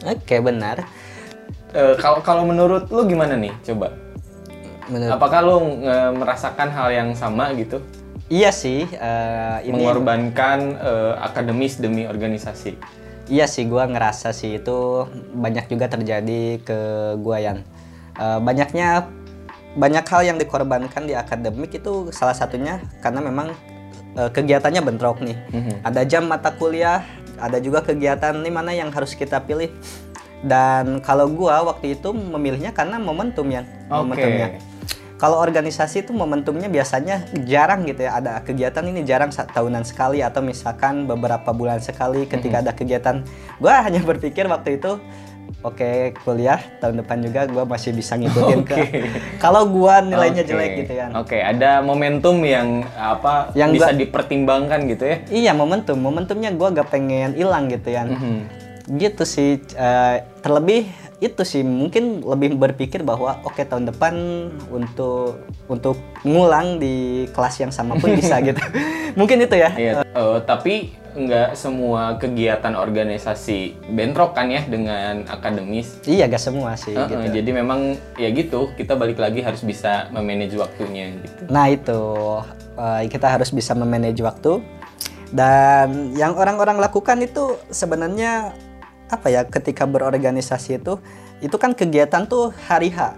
Oke, 0.04 0.40
benar. 0.40 0.88
Eh, 1.70 1.96
Kalau 1.98 2.22
kalau 2.22 2.44
menurut 2.44 2.88
lu 2.88 3.04
gimana 3.04 3.36
nih? 3.36 3.52
Coba. 3.62 3.92
Menurut 4.88 5.12
Apakah 5.12 5.40
lu 5.42 5.56
nge- 5.80 6.14
merasakan 6.16 6.70
hal 6.70 6.90
yang 6.90 7.10
sama 7.14 7.52
gitu? 7.54 7.80
Iya 8.28 8.50
sih, 8.50 8.88
eh, 8.88 9.58
ini 9.64 9.78
Mengorbankan 9.78 10.60
eh, 10.80 11.14
akademis 11.20 11.78
demi 11.78 12.08
organisasi. 12.08 12.80
Iya 13.26 13.48
sih, 13.48 13.64
gua 13.64 13.84
ngerasa 13.86 14.32
sih 14.32 14.58
itu 14.58 15.08
banyak 15.34 15.68
juga 15.68 15.88
terjadi 15.88 16.60
ke 16.60 16.80
gua 17.20 17.40
Yan. 17.40 17.64
Eh, 18.14 18.40
banyaknya 18.46 19.10
banyak 19.74 20.06
hal 20.06 20.22
yang 20.22 20.38
dikorbankan 20.38 21.10
di 21.10 21.18
akademik 21.18 21.74
itu 21.74 22.14
salah 22.14 22.38
satunya 22.38 22.78
karena 23.02 23.26
memang 23.26 23.58
eh, 24.14 24.30
kegiatannya 24.30 24.82
bentrok 24.86 25.18
nih. 25.26 25.38
Mhm. 25.50 25.74
Ada 25.82 26.02
jam 26.06 26.30
mata 26.30 26.54
kuliah, 26.54 27.02
ada 27.42 27.58
juga 27.58 27.82
kegiatan 27.82 28.38
nih 28.38 28.54
mana 28.54 28.72
yang 28.74 28.94
harus 28.94 29.18
kita 29.18 29.42
pilih. 29.42 29.74
Dan 30.44 31.00
kalau 31.00 31.32
gua 31.32 31.64
waktu 31.64 31.96
itu 31.96 32.12
memilihnya 32.12 32.76
karena 32.76 33.00
momentum 33.00 33.48
ya, 33.48 33.64
Oke. 33.88 33.96
momentumnya. 34.04 34.48
Kalau 35.16 35.40
organisasi 35.40 36.04
itu 36.04 36.12
momentumnya 36.12 36.68
biasanya 36.68 37.24
jarang 37.48 37.88
gitu 37.88 38.04
ya. 38.04 38.20
Ada 38.20 38.44
kegiatan 38.44 38.84
ini 38.84 39.08
jarang 39.08 39.32
tahunan 39.32 39.88
sekali 39.88 40.20
atau 40.20 40.44
misalkan 40.44 41.08
beberapa 41.08 41.56
bulan 41.56 41.80
sekali 41.80 42.28
ketika 42.28 42.60
ada 42.60 42.76
kegiatan. 42.76 43.24
Gua 43.56 43.88
hanya 43.88 44.04
berpikir 44.04 44.44
waktu 44.52 44.84
itu 44.84 45.00
oke 45.64 45.90
kuliah 46.22 46.60
tahun 46.78 47.00
depan 47.00 47.18
juga 47.20 47.48
gua 47.48 47.64
masih 47.64 47.92
bisa 47.92 48.14
ngikutin 48.14 48.62
ke. 48.62 48.76
Oke. 48.76 48.84
Kalau 49.40 49.66
gua 49.66 50.00
nilainya 50.00 50.44
Oke. 50.44 50.50
jelek 50.50 50.72
gitu 50.78 50.94
ya. 50.94 51.08
Oke, 51.16 51.38
ada 51.40 51.80
momentum 51.80 52.38
yang 52.40 52.84
apa 52.94 53.50
Yang 53.54 53.70
bisa 53.74 53.90
gua- 53.90 53.98
dipertimbangkan 53.98 54.80
gitu 54.86 55.04
ya. 55.04 55.18
Iya 55.30 55.52
momentum, 55.52 55.98
momentumnya 55.98 56.52
gua 56.52 56.70
gak 56.70 56.88
pengen 56.88 57.34
hilang 57.34 57.68
gitu 57.68 57.90
ya. 57.90 58.04
Mhm. 58.04 58.62
Gitu 58.94 59.24
sih. 59.24 59.52
eh, 59.74 60.16
terlebih 60.44 60.92
itu 61.24 61.42
sih 61.48 61.64
mungkin 61.64 62.20
lebih 62.20 62.60
berpikir 62.60 63.00
bahwa 63.08 63.40
oke 63.48 63.64
tahun 63.64 63.88
depan 63.88 64.14
untuk 64.68 65.40
untuk 65.72 65.96
ngulang 66.28 66.84
di 66.84 67.26
kelas 67.32 67.64
yang 67.64 67.72
sama 67.72 67.96
pun 67.96 68.12
bisa 68.12 68.38
gitu. 68.48 68.60
mungkin 69.16 69.40
itu 69.40 69.56
ya. 69.56 69.72
Iya, 69.74 69.92
eh, 70.04 70.40
tapi 70.44 70.92
nggak 71.14 71.54
semua 71.54 72.18
kegiatan 72.18 72.74
organisasi 72.74 73.78
bentrok 73.94 74.34
kan 74.34 74.50
ya 74.50 74.66
dengan 74.66 75.22
akademis. 75.30 76.02
Iya 76.10 76.26
gak 76.26 76.42
semua 76.42 76.74
sih 76.74 76.98
Eh, 76.98 77.06
gitu. 77.06 77.22
Jadi 77.42 77.50
memang 77.54 77.96
ya 78.18 78.34
gitu, 78.34 78.74
kita 78.74 78.98
balik 78.98 79.22
lagi 79.22 79.46
harus 79.46 79.62
bisa 79.62 80.10
memanage 80.10 80.58
waktunya 80.58 81.14
gitu. 81.22 81.54
Nah 81.54 81.70
itu 81.70 82.02
eh, 82.76 83.06
kita 83.08 83.30
harus 83.30 83.54
bisa 83.54 83.78
memanage 83.78 84.26
waktu 84.26 84.60
dan 85.34 86.14
yang 86.14 86.38
orang-orang 86.38 86.78
lakukan 86.78 87.18
itu 87.22 87.58
sebenarnya 87.74 88.54
apa 89.12 89.28
ya 89.30 89.46
ketika 89.46 89.84
berorganisasi 89.86 90.82
itu 90.82 90.98
itu 91.44 91.56
kan 91.60 91.76
kegiatan 91.76 92.24
tuh 92.26 92.56
hari 92.68 92.90
H. 92.92 93.14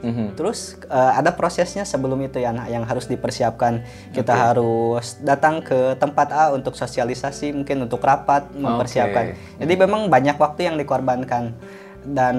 Mhm. 0.00 0.32
Terus 0.32 0.80
eh, 0.88 1.12
ada 1.20 1.32
prosesnya 1.36 1.84
sebelum 1.84 2.16
itu 2.24 2.40
ya 2.40 2.52
nah, 2.52 2.68
yang 2.68 2.84
harus 2.88 3.04
dipersiapkan. 3.08 3.84
Kita 4.12 4.32
harus 4.32 5.20
datang 5.20 5.60
ke 5.60 5.96
tempat 6.00 6.28
A 6.32 6.44
untuk 6.56 6.72
sosialisasi, 6.76 7.52
mungkin 7.52 7.84
untuk 7.84 8.00
rapat 8.00 8.48
mempersiapkan. 8.52 9.36
Jadi 9.60 9.74
memang 9.76 10.08
banyak 10.08 10.36
waktu 10.40 10.72
yang 10.72 10.76
dikorbankan. 10.80 11.52
Dan 12.00 12.36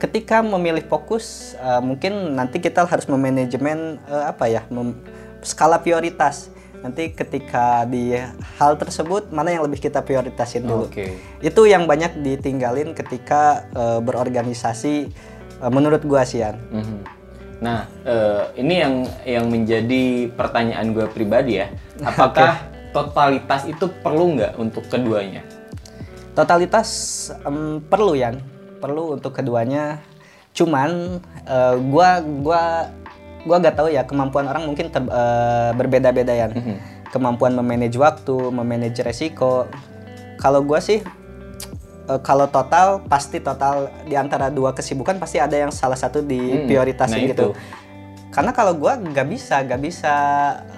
ketika 0.00 0.40
memilih 0.40 0.88
fokus, 0.88 1.52
eh, 1.60 1.82
mungkin 1.84 2.32
nanti 2.32 2.60
kita 2.64 2.88
harus 2.88 3.04
memanajemen 3.08 4.00
eh, 4.08 4.24
apa 4.28 4.48
ya, 4.48 4.64
mem- 4.72 4.96
skala 5.44 5.80
prioritas. 5.84 6.51
Nanti 6.82 7.14
ketika 7.14 7.86
di 7.86 8.18
hal 8.58 8.74
tersebut 8.74 9.30
mana 9.30 9.54
yang 9.54 9.62
lebih 9.62 9.78
kita 9.78 10.02
prioritasin 10.02 10.66
dulu. 10.66 10.90
Oke. 10.90 11.14
Itu 11.38 11.62
yang 11.70 11.86
banyak 11.86 12.18
ditinggalin 12.26 12.92
ketika 12.98 13.70
eh, 13.70 13.98
berorganisasi 14.02 14.94
eh, 15.62 15.70
menurut 15.70 16.02
gua 16.02 16.26
sih 16.26 16.42
Yan. 16.42 16.58
Mhm. 16.74 17.22
Nah, 17.62 17.86
eh, 18.02 18.42
ini 18.58 18.74
yang 18.82 18.94
yang 19.22 19.46
menjadi 19.46 20.26
pertanyaan 20.34 20.90
gue 20.90 21.06
pribadi 21.06 21.62
ya. 21.62 21.70
Apakah 22.10 22.58
totalitas 22.90 23.62
itu 23.70 23.86
perlu 24.02 24.34
nggak 24.34 24.58
untuk 24.58 24.82
keduanya? 24.90 25.46
Totalitas 26.34 26.88
em, 27.46 27.78
perlu 27.78 28.18
ya, 28.18 28.34
perlu 28.82 29.14
untuk 29.14 29.38
keduanya. 29.38 30.02
Cuman 30.50 31.22
eh, 31.46 31.76
gua 31.86 32.18
gua 32.18 32.90
gua 33.42 33.58
gak 33.58 33.74
tahu 33.74 33.88
ya 33.90 34.06
kemampuan 34.06 34.46
orang 34.46 34.64
mungkin 34.66 34.88
ter- 34.88 35.08
eh, 35.08 35.70
berbeda-beda 35.74 36.32
ya. 36.32 36.46
Kemampuan 37.12 37.52
memanage 37.52 37.98
waktu, 38.00 38.50
memanage 38.50 39.02
resiko. 39.04 39.68
Kalau 40.40 40.64
gua 40.64 40.80
sih 40.80 41.02
eh, 42.08 42.20
kalau 42.22 42.46
total 42.48 43.02
pasti 43.06 43.38
total 43.42 43.90
di 44.06 44.14
antara 44.16 44.50
dua 44.50 44.72
kesibukan 44.72 45.18
pasti 45.18 45.38
ada 45.38 45.54
yang 45.54 45.70
salah 45.70 45.98
satu 45.98 46.22
di 46.22 46.38
Hmm, 46.38 46.66
prioritasin 46.66 47.18
nah 47.18 47.30
gitu. 47.30 47.50
itu. 47.52 47.58
Karena 48.32 48.50
kalau 48.56 48.72
gua 48.72 48.96
nggak 48.96 49.28
bisa, 49.28 49.60
nggak 49.60 49.80
bisa 49.82 50.14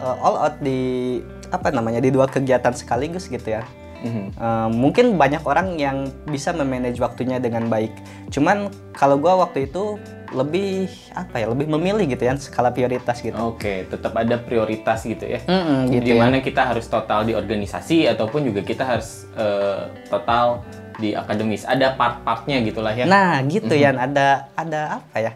eh, 0.00 0.24
all 0.24 0.36
out 0.40 0.56
di 0.58 1.20
apa 1.54 1.70
namanya 1.70 2.02
di 2.02 2.10
dua 2.10 2.26
kegiatan 2.26 2.74
sekaligus 2.74 3.30
gitu 3.30 3.54
ya. 3.54 3.62
Uh, 4.04 4.68
mungkin 4.68 5.16
banyak 5.16 5.40
orang 5.48 5.80
yang 5.80 6.04
bisa 6.28 6.52
memanage 6.52 7.00
waktunya 7.00 7.40
dengan 7.40 7.72
baik. 7.72 7.88
Cuman 8.28 8.68
kalau 8.92 9.16
gua 9.16 9.40
waktu 9.40 9.64
itu 9.64 9.96
lebih 10.34 10.90
apa 11.14 11.40
ya, 11.40 11.46
lebih 11.46 11.70
memilih 11.70 12.04
gitu 12.10 12.26
ya 12.26 12.34
skala 12.36 12.74
prioritas 12.74 13.22
gitu. 13.22 13.38
Oke, 13.38 13.86
tetap 13.86 14.12
ada 14.18 14.36
prioritas 14.36 15.06
gitu 15.06 15.24
ya. 15.24 15.40
Mm-mm, 15.46 15.94
gitu 15.94 16.10
ya. 16.10 16.10
Di 16.10 16.14
mana 16.18 16.36
kita 16.42 16.74
harus 16.74 16.90
total 16.90 17.22
di 17.24 17.32
organisasi 17.32 18.10
ataupun 18.10 18.50
juga 18.50 18.60
kita 18.66 18.82
harus 18.82 19.30
eh, 19.38 19.88
total 20.10 20.66
di 20.98 21.14
akademis. 21.14 21.62
Ada 21.66 21.94
part-partnya 21.94 22.62
gitulah 22.66 22.94
ya. 22.94 23.06
Nah, 23.06 23.38
gitu 23.46 23.74
ya, 23.74 23.94
ada 23.94 24.50
ada 24.58 25.02
apa 25.02 25.16
ya? 25.22 25.32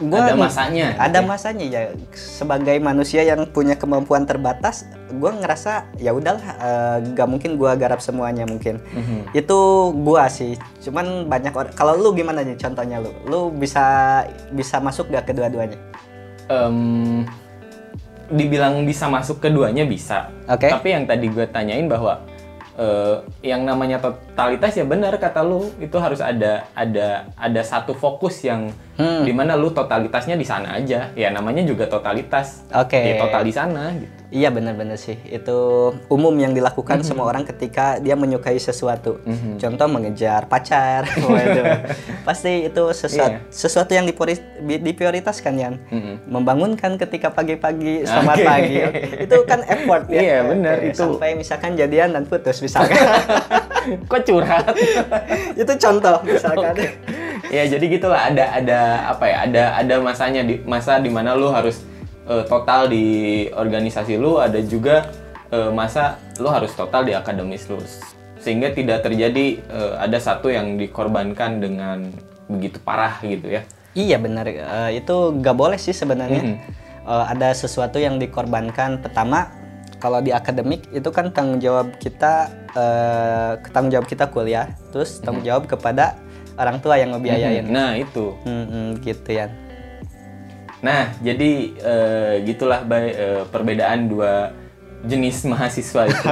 Ada 0.00 0.32
masanya, 0.32 0.86
Ada 0.96 1.20
gitu 1.20 1.20
ya. 1.20 1.28
masanya 1.28 1.66
ya. 1.68 1.82
Sebagai 2.16 2.76
manusia 2.80 3.20
yang 3.20 3.44
punya 3.52 3.76
kemampuan 3.76 4.24
terbatas, 4.24 4.88
gua 5.20 5.36
ngerasa 5.36 5.92
ya 6.00 6.16
udahlah, 6.16 6.40
eh, 6.56 6.96
gak 7.12 7.28
mungkin 7.28 7.60
gua 7.60 7.76
garap 7.76 8.00
semuanya 8.00 8.48
mungkin. 8.48 8.80
Mhm. 8.80 9.36
Itu 9.36 9.92
gua 10.00 10.32
sih. 10.32 10.56
Cuman 10.80 11.28
banyak 11.28 11.52
orang. 11.52 11.72
Kalau 11.76 12.00
lu 12.00 12.16
gimana 12.16 12.40
nih 12.40 12.56
contohnya 12.56 13.04
lu? 13.04 13.12
Lu 13.28 13.40
bisa 13.52 14.24
bisa 14.56 14.80
masuk 14.80 15.12
gak 15.12 15.28
kedua-duanya? 15.28 15.76
Em, 16.48 17.28
dibilang 18.30 18.86
bisa 18.86 19.10
masuk 19.10 19.42
keduanya 19.42 19.84
bisa. 19.84 20.30
Oke. 20.46 20.70
Tapi 20.70 20.88
yang 20.94 21.04
tadi 21.04 21.26
gue 21.28 21.46
tanyain 21.50 21.86
bahwa 21.90 22.22
eh, 22.78 23.20
yang 23.44 23.66
namanya 23.66 24.00
totalitas 24.40 24.72
ya 24.72 24.88
benar 24.88 25.12
kata 25.14 25.44
lu 25.44 25.68
itu 25.76 25.92
harus 26.00 26.24
ada 26.24 26.64
ada 26.72 27.28
ada 27.36 27.60
satu 27.60 27.92
fokus 27.92 28.40
yang 28.40 28.72
Hmm. 29.00 29.24
di 29.24 29.32
mana 29.32 29.56
lu 29.56 29.72
totalitasnya 29.72 30.36
di 30.36 30.44
sana 30.44 30.76
aja. 30.76 31.08
Ya 31.16 31.32
namanya 31.32 31.64
juga 31.64 31.88
totalitas. 31.88 32.68
Oke. 32.68 33.00
Ya 33.00 33.16
total 33.16 33.48
di 33.48 33.54
sana 33.56 33.96
gitu. 33.96 34.12
Iya 34.28 34.52
benar-benar 34.52 35.00
sih. 35.00 35.16
Itu 35.24 35.56
umum 36.06 36.36
yang 36.36 36.52
dilakukan 36.52 37.00
semua 37.00 37.24
orang 37.24 37.48
ketika 37.48 37.96
dia 37.96 38.12
menyukai 38.12 38.60
sesuatu. 38.60 39.16
Contoh 39.56 39.88
mengejar 39.88 40.44
pacar. 40.46 41.08
Waduh. 41.24 41.96
Pasti 42.28 42.68
itu 42.68 42.84
sesuatu 42.92 43.40
Iya. 43.40 43.48
sesuatu 43.48 43.88
yang 43.88 44.04
diprioritaskan 44.60 45.52
ya. 45.56 45.72
Mhm. 45.72 46.28
Membangunkan 46.28 47.00
ketika 47.00 47.32
pagi-pagi, 47.32 48.04
selamat 48.04 48.36
Oke. 48.36 48.44
pagi. 48.44 48.76
Itu 49.24 49.36
kan 49.48 49.64
effort 49.64 50.12
ya. 50.12 50.20
Iya, 50.20 50.38
benar, 50.44 50.76
itu. 50.84 51.00
Sampai 51.00 51.32
misalkan 51.32 51.72
jadian 51.72 52.12
dan 52.12 52.28
putus 52.28 52.60
misalkan. 52.60 53.00
Kok 54.12 54.20
curhat? 54.30 54.70
itu 55.62 55.72
contoh 55.74 56.16
misalkan. 56.22 56.74
ya 57.50 57.66
jadi 57.66 57.84
gitulah 57.90 58.30
ada 58.30 58.44
ada 58.54 58.80
apa 59.10 59.24
ya 59.26 59.36
ada 59.50 59.62
ada 59.82 59.94
masanya 59.98 60.46
di 60.46 60.62
masa 60.62 61.02
di 61.02 61.10
mana 61.10 61.34
lu 61.34 61.50
harus 61.50 61.82
eh, 62.30 62.46
total 62.46 62.86
di 62.86 63.04
organisasi 63.50 64.14
lu 64.14 64.38
ada 64.38 64.62
juga 64.62 65.10
eh, 65.50 65.70
masa 65.74 66.22
lu 66.38 66.46
harus 66.46 66.70
total 66.78 67.02
di 67.02 67.12
akademis 67.18 67.66
lu 67.66 67.82
sehingga 68.38 68.70
tidak 68.70 69.02
terjadi 69.02 69.58
eh, 69.58 69.92
ada 69.98 70.18
satu 70.22 70.46
yang 70.46 70.78
dikorbankan 70.78 71.58
dengan 71.58 72.14
begitu 72.46 72.78
parah 72.80 73.18
gitu 73.26 73.50
ya 73.50 73.66
Iya 73.90 74.22
benar, 74.22 74.46
Eh, 74.46 75.02
itu 75.02 75.16
gak 75.42 75.56
boleh 75.58 75.78
sih 75.78 75.90
sebenarnya. 75.90 76.42
Mhm. 76.46 76.56
Eh, 77.10 77.24
ada 77.26 77.50
sesuatu 77.50 77.98
yang 77.98 78.22
dikorbankan. 78.22 79.02
Pertama, 79.02 79.50
kalau 80.00 80.18
di 80.18 80.32
akademik 80.32 80.88
itu 80.90 81.06
kan 81.08 81.28
tanggung 81.28 81.60
jawab 81.60 81.92
kita, 81.94 82.48
eh, 82.72 83.52
tanggung 83.70 83.92
jawab 83.92 84.06
kita 84.06 84.26
kuliah, 84.26 84.66
terus 84.90 85.20
tanggung 85.20 85.44
jawab 85.44 85.64
kepada 85.66 86.16
orang 86.56 86.76
tua 86.76 86.96
yang 86.96 87.12
ngebiayain. 87.12 87.64
nah 87.64 87.94
itu 87.94 88.32
Hmm, 88.42 88.64
hmm, 88.64 88.88
gitu 89.00 89.30
ya. 89.30 89.46
nah 90.80 91.12
jadi 91.20 91.50
eh, 91.76 92.34
gitulah 92.42 92.80
Bay, 92.82 93.12
eh, 93.12 93.42
perbedaan 93.46 94.08
dua 94.08 94.56
jenis 95.02 95.44
mahasiswa 95.50 96.04
itu 96.06 96.24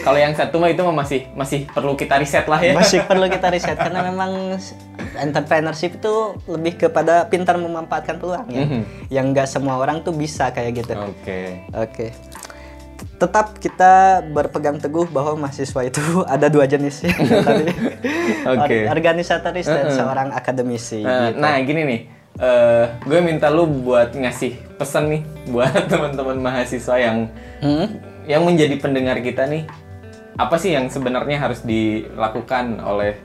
kalau 0.00 0.16
yang 0.16 0.32
satu 0.32 0.56
mah 0.56 0.68
itu 0.68 0.80
mah 0.80 0.92
masih 0.94 1.28
masih 1.34 1.64
perlu 1.66 1.92
kita 1.92 2.16
riset 2.16 2.44
lah 2.44 2.56
ya 2.56 2.72
Masih 2.72 3.00
perlu 3.02 3.24
kita 3.26 3.48
riset 3.54 3.76
karena 3.76 4.04
memang 4.06 4.56
entrepreneurship 5.16 5.96
itu 5.96 6.14
lebih 6.46 6.76
kepada 6.78 7.24
pintar 7.24 7.56
memanfaatkan 7.56 8.16
peluang 8.16 8.48
ya. 8.48 8.64
Mhm. 8.64 8.82
Yang 9.08 9.24
nggak 9.30 9.48
semua 9.50 9.76
orang 9.76 10.00
tuh 10.00 10.12
bisa 10.12 10.48
kayak 10.48 10.80
gitu. 10.80 10.92
oke 10.92 11.40
Oke. 11.74 12.06
Tetap 13.20 13.60
kita 13.60 14.24
berpegang 14.26 14.80
teguh 14.80 15.04
bahwa 15.06 15.44
mahasiswa 15.44 15.84
itu 15.84 16.00
ada 16.34 16.48
dua 16.48 16.64
jenis 16.64 17.04
ya 17.04 17.12
tadi. 17.46 17.68
Or- 18.48 18.88
Organisatoris 18.90 19.68
dan 19.68 19.86
Uh-uh. 19.86 19.94
seorang 19.94 20.28
akademisi. 20.32 21.04
Nah, 21.04 21.28
gitu. 21.28 21.36
nah, 21.36 21.54
gini 21.60 21.82
nih, 21.84 22.00
eh 22.40 22.84
gue 22.98 23.20
minta 23.20 23.52
lu 23.52 23.68
buat 23.68 24.16
ngasih 24.16 24.56
pesan 24.74 25.12
nih 25.12 25.22
buat 25.46 25.68
teman-teman 25.92 26.40
mahasiswa 26.40 26.96
yang 26.96 27.28
Hmm? 27.60 28.00
yang 28.24 28.40
menjadi 28.42 28.72
pendengar 28.74 29.20
kita 29.20 29.44
nih. 29.44 29.68
Apa 30.34 30.56
sih 30.56 30.72
yang 30.72 30.88
sebenarnya 30.88 31.36
harus 31.36 31.60
dilakukan 31.60 32.80
oleh 32.80 33.20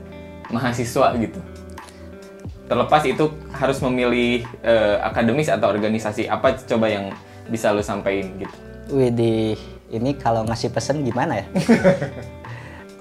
mahasiswa 0.46 1.16
gitu? 1.16 1.40
Terlepas 2.66 3.00
itu 3.02 3.24
harus 3.50 3.78
memilih 3.80 4.44
eh, 4.60 4.96
akademis 5.00 5.48
atau 5.48 5.70
organisasi, 5.70 6.26
apa 6.26 6.52
coba 6.60 6.90
yang 6.90 7.08
bisa 7.46 7.70
lu 7.70 7.80
sampaikan 7.80 8.28
gitu? 8.36 8.56
Widih, 8.86 9.56
ini 9.90 10.14
kalau 10.18 10.42
ngasih 10.44 10.74
pesan 10.74 11.06
gimana 11.06 11.42
ya? 11.42 11.46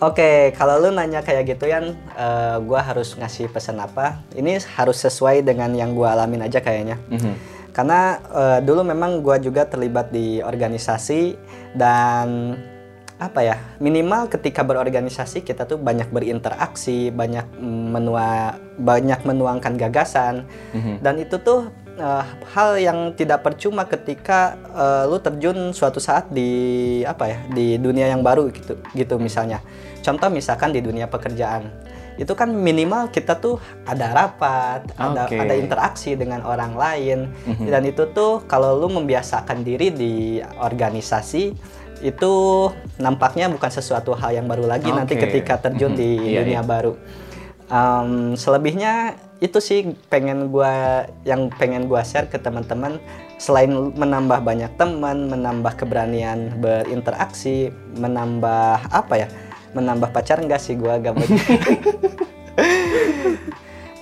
Oke, 0.04 0.52
kalau 0.60 0.84
lu 0.84 0.92
nanya 0.92 1.24
kayak 1.24 1.56
gitu 1.56 1.72
Yan, 1.72 1.96
eh, 1.96 2.58
gua 2.68 2.84
harus 2.84 3.16
ngasih 3.16 3.48
pesan 3.48 3.80
apa? 3.80 4.20
Ini 4.36 4.60
harus 4.76 5.00
sesuai 5.00 5.40
dengan 5.40 5.72
yang 5.72 5.96
gua 5.96 6.20
alamin 6.20 6.44
aja 6.44 6.60
kayaknya. 6.60 7.00
Mhm. 7.08 7.34
Karena 7.72 8.20
eh, 8.20 8.60
dulu 8.60 8.84
memang 8.84 9.24
gua 9.24 9.40
juga 9.40 9.64
terlibat 9.64 10.12
di 10.12 10.44
organisasi 10.44 11.40
dan 11.80 12.60
apa 13.16 13.40
ya 13.40 13.56
minimal 13.80 14.28
ketika 14.28 14.60
berorganisasi 14.60 15.48
kita 15.48 15.64
tuh 15.64 15.80
banyak 15.80 16.12
berinteraksi, 16.12 17.08
banyak 17.16 17.48
mm, 17.56 17.86
menua 17.96 18.60
banyak 18.76 19.24
menuangkan 19.24 19.80
gagasan 19.80 20.44
Mhm. 20.76 21.00
dan 21.00 21.16
itu 21.24 21.40
tuh 21.40 21.72
eh, 21.96 22.24
hal 22.54 22.70
yang 22.78 23.00
tidak 23.14 23.42
percuma 23.42 23.84
ketika 23.86 24.56
eh, 24.72 25.04
lu 25.08 25.18
terjun 25.18 25.72
suatu 25.72 26.00
saat 26.00 26.30
di 26.30 26.50
apa 27.04 27.28
ya 27.28 27.38
di 27.50 27.76
dunia 27.78 28.08
yang 28.08 28.22
baru 28.22 28.52
gitu 28.52 28.78
gitu 28.94 29.16
misalnya 29.18 29.60
contoh 30.04 30.30
misalkan 30.30 30.70
di 30.70 30.80
dunia 30.80 31.08
pekerjaan 31.08 31.72
itu 32.16 32.32
kan 32.32 32.48
minimal 32.48 33.12
kita 33.12 33.36
tuh 33.36 33.60
ada 33.84 34.16
rapat 34.16 34.88
ada 34.96 35.28
Oke. 35.28 35.36
ada 35.36 35.52
interaksi 35.52 36.16
dengan 36.16 36.48
orang 36.48 36.72
lain 36.72 37.28
Mhm. 37.44 37.68
dan 37.68 37.84
itu 37.84 38.08
tuh 38.16 38.40
kalau 38.48 38.80
lu 38.80 38.88
membiasakan 38.88 39.68
diri 39.68 39.92
di 39.92 40.14
organisasi 40.40 41.52
itu 42.00 42.34
nampaknya 43.00 43.52
bukan 43.52 43.68
sesuatu 43.68 44.16
hal 44.16 44.32
yang 44.32 44.48
baru 44.48 44.64
lagi 44.64 44.92
nanti 44.92 45.16
Oke. 45.16 45.28
ketika 45.28 45.60
terjun 45.60 45.92
Mhm. 45.92 46.00
di 46.00 46.10
Iya, 46.36 46.40
dunia 46.44 46.60
iya. 46.60 46.64
baru. 46.64 46.94
Em, 47.66 48.10
selebihnya 48.38 49.18
itu 49.44 49.60
sih 49.60 49.92
pengen 50.08 50.48
gua 50.48 51.04
yang 51.28 51.52
pengen 51.60 51.92
gua 51.92 52.08
share 52.08 52.32
ke 52.32 52.40
teman-teman 52.40 53.04
selain 53.36 53.68
menambah 53.92 54.40
banyak 54.40 54.72
teman, 54.80 55.28
menambah 55.28 55.76
keberanian 55.76 56.56
berinteraksi, 56.64 57.68
menambah 58.00 58.88
apa 58.88 59.28
ya? 59.28 59.28
Menambah 59.76 60.16
pacar 60.16 60.40
enggak 60.40 60.64
sih 60.64 60.80
gua 60.80 60.96
banyak. 61.04 61.20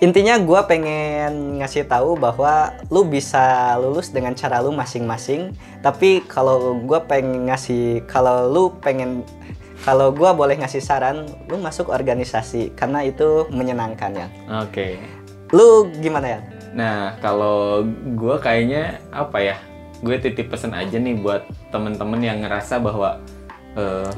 Intinya 0.05 0.37
gua 0.37 0.69
pengen 0.69 1.63
ngasih 1.63 1.89
tahu 1.89 2.13
bahwa 2.19 2.75
lu 2.93 3.07
bisa 3.07 3.73
lulus 3.81 4.13
dengan 4.13 4.37
cara 4.37 4.61
lu 4.61 4.69
masing-masing. 4.69 5.55
Tapi 5.81 6.21
kalau 6.29 6.77
gua 6.85 7.01
pengen 7.01 7.49
ngasih 7.49 8.05
kalau 8.05 8.53
lu 8.53 8.69
pengen 8.85 9.25
kalau 9.81 10.13
gua 10.13 10.31
boleh 10.31 10.61
ngasih 10.61 10.79
saran, 10.79 11.25
lu 11.49 11.57
masuk 11.57 11.89
organisasi 11.89 12.77
karena 12.77 13.01
itu 13.01 13.49
menyenangkan 13.49 14.13
ya. 14.13 14.27
Oke. 14.61 15.22
Lu 15.53 15.85
gimana 16.01 16.25
ya? 16.25 16.39
Nah, 16.73 17.13
kalau 17.21 17.85
gue 18.17 18.35
kayaknya 18.41 18.97
apa 19.13 19.37
ya? 19.37 19.55
Gue 20.01 20.17
titip 20.17 20.49
pesan 20.49 20.73
aja 20.73 20.97
nih 20.97 21.15
buat 21.21 21.45
temen-temen 21.69 22.19
yang 22.19 22.41
ngerasa 22.41 22.81
bahwa 22.81 23.21
eh 23.77 24.09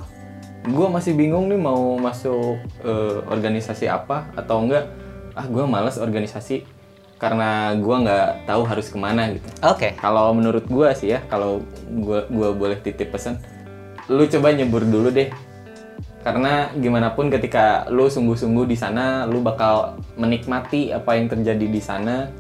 gue 0.66 0.88
masih 0.90 1.14
bingung 1.14 1.46
nih 1.52 1.60
mau 1.60 2.00
masuk 2.00 2.58
eh, 2.82 3.20
organisasi 3.28 3.92
apa 3.92 4.32
atau 4.34 4.64
enggak. 4.64 4.88
Ah, 5.36 5.46
gue 5.46 5.68
males 5.68 6.00
organisasi 6.00 6.64
karena 7.20 7.76
gue 7.76 7.96
nggak 7.96 8.48
tahu 8.48 8.64
harus 8.64 8.88
ke 8.88 8.98
mana 9.00 9.36
gitu. 9.36 9.48
Oke. 9.68 9.96
Kalau 10.00 10.32
menurut 10.32 10.64
gue 10.68 10.88
sih 10.96 11.16
ya, 11.16 11.20
kalau 11.28 11.64
gue 11.88 12.20
gua 12.32 12.50
boleh 12.56 12.80
titip 12.80 13.12
pesan, 13.12 13.40
lu 14.08 14.24
coba 14.28 14.56
nyebur 14.56 14.84
dulu 14.84 15.12
deh. 15.12 15.32
Karena 16.26 16.74
gimana 16.74 17.14
pun 17.14 17.30
ketika 17.30 17.86
lu 17.94 18.10
sungguh-sungguh 18.10 18.66
di 18.66 18.74
sana, 18.74 19.30
lu 19.30 19.46
bakal 19.46 20.02
menikmati 20.18 20.90
apa 20.90 21.14
yang 21.14 21.30
terjadi 21.30 21.70
di 21.70 21.78
sana. 21.78 22.34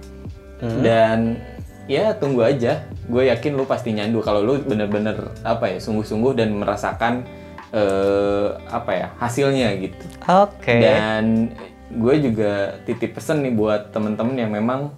Dan 0.57 1.37
ya 1.85 2.17
tunggu 2.17 2.41
aja. 2.41 2.81
Gue 3.05 3.29
yakin 3.29 3.53
lu 3.53 3.69
pasti 3.69 3.93
nyandu 3.93 4.25
kalau 4.25 4.41
lu 4.41 4.57
bener-bener 4.65 5.29
apa 5.45 5.69
ya, 5.69 5.77
sungguh-sungguh 5.77 6.33
dan 6.33 6.57
merasakan 6.57 7.29
eh, 7.69 8.57
apa 8.73 8.91
ya 8.95 9.07
hasilnya 9.21 9.69
gitu. 9.77 10.05
Oke. 10.25 10.81
Dan 10.81 11.53
gue 11.93 12.15
juga 12.17 12.81
titip 12.89 13.21
pesen 13.21 13.45
nih 13.45 13.53
buat 13.53 13.93
temen-temen 13.93 14.33
yang 14.33 14.49
memang 14.49 14.97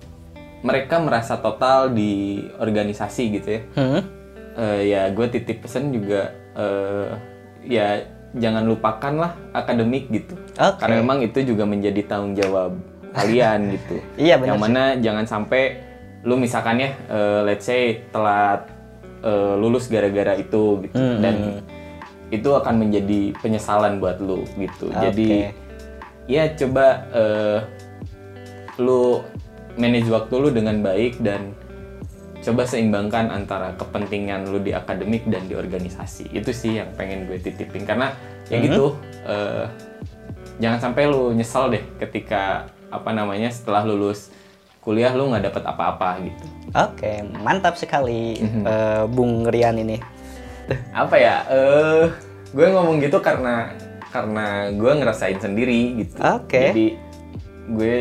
mereka 0.63 1.03
merasa 1.03 1.35
total 1.43 1.91
di 1.91 2.39
organisasi 2.55 3.23
gitu 3.35 3.49
ya. 3.51 3.61
Hmm? 3.75 4.01
Eh, 4.57 4.81
ya 4.95 5.11
gue 5.11 5.27
titip 5.27 5.67
pesen 5.67 5.91
juga 5.91 6.31
eh, 6.55 7.11
ya 7.67 8.15
jangan 8.37 8.63
lupakan 8.63 9.13
lah 9.17 9.31
akademik 9.51 10.07
gitu. 10.09 10.33
Oke. 10.55 10.77
Karena 10.79 11.01
memang 11.01 11.19
itu 11.21 11.43
juga 11.43 11.63
menjadi 11.65 12.01
tanggung 12.05 12.33
jawab 12.33 12.77
kalian 13.13 13.59
gitu. 13.75 13.95
Iya, 14.15 14.37
benar 14.37 14.55
Yang 14.55 14.57
sih. 14.57 14.63
mana 14.65 14.83
jangan 14.97 15.25
sampai 15.25 15.63
lu 16.25 16.35
misalkan 16.35 16.81
ya 16.81 16.89
eh, 17.07 17.41
let's 17.45 17.65
say 17.65 18.03
telat 18.09 18.67
eh, 19.21 19.53
lulus 19.55 19.87
gara-gara 19.87 20.33
itu 20.35 20.81
gitu 20.85 20.95
Hmm, 20.97 21.21
dan 21.21 21.35
itu 22.27 22.49
akan 22.51 22.75
menjadi 22.83 23.31
penyesalan 23.39 24.03
buat 24.03 24.19
lu 24.19 24.43
gitu. 24.59 24.91
Jadi 24.91 25.47
Oke. 25.47 25.55
ya 26.27 26.51
coba 26.53 26.85
eh, 27.11 27.59
lu 28.77 29.23
manage 29.77 30.09
waktu 30.09 30.33
lu 30.35 30.49
dengan 30.49 30.81
baik 30.81 31.21
dan 31.21 31.53
coba 32.47 32.63
seimbangkan 32.63 33.27
antara 33.27 33.75
kepentingan 33.75 34.47
lu 34.47 34.63
di 34.63 34.71
akademik 34.71 35.27
dan 35.27 35.43
di 35.51 35.59
organisasi. 35.59 36.31
Itu 36.31 36.55
sih 36.55 36.79
yang 36.79 36.95
pengen 36.95 37.27
gue 37.27 37.43
titipin. 37.43 37.83
Karena 37.83 38.15
ya 38.47 38.63
gitu 38.63 38.95
eh, 39.27 39.67
jangan 40.63 40.79
sampai 40.79 41.11
lu 41.11 41.35
nyesel 41.35 41.75
deh 41.75 41.83
ketika 41.99 42.71
apa 42.87 43.11
namanya 43.11 43.51
setelah 43.51 43.83
lulus 43.83 44.31
kuliah 44.79 45.11
lu 45.11 45.27
nggak 45.27 45.51
dapet 45.51 45.63
apa-apa 45.67 46.23
gitu. 46.23 46.45
Oke, 46.71 47.19
mantap 47.43 47.75
sekali 47.75 48.39
eh, 48.43 49.03
Bung 49.11 49.43
Rian 49.43 49.75
ini. 49.75 49.99
apa 50.91 51.15
ya 51.15 51.47
eh 51.47 52.11
gue 52.51 52.67
ngomong 52.67 52.99
gitu 52.99 53.23
karena 53.23 53.71
karena 54.11 54.71
gue 54.71 54.91
ngerasain 54.99 55.39
sendiri 55.39 56.03
gitu. 56.03 56.15
Oke. 56.19 56.71
jadi 56.71 56.87
gue 57.71 57.95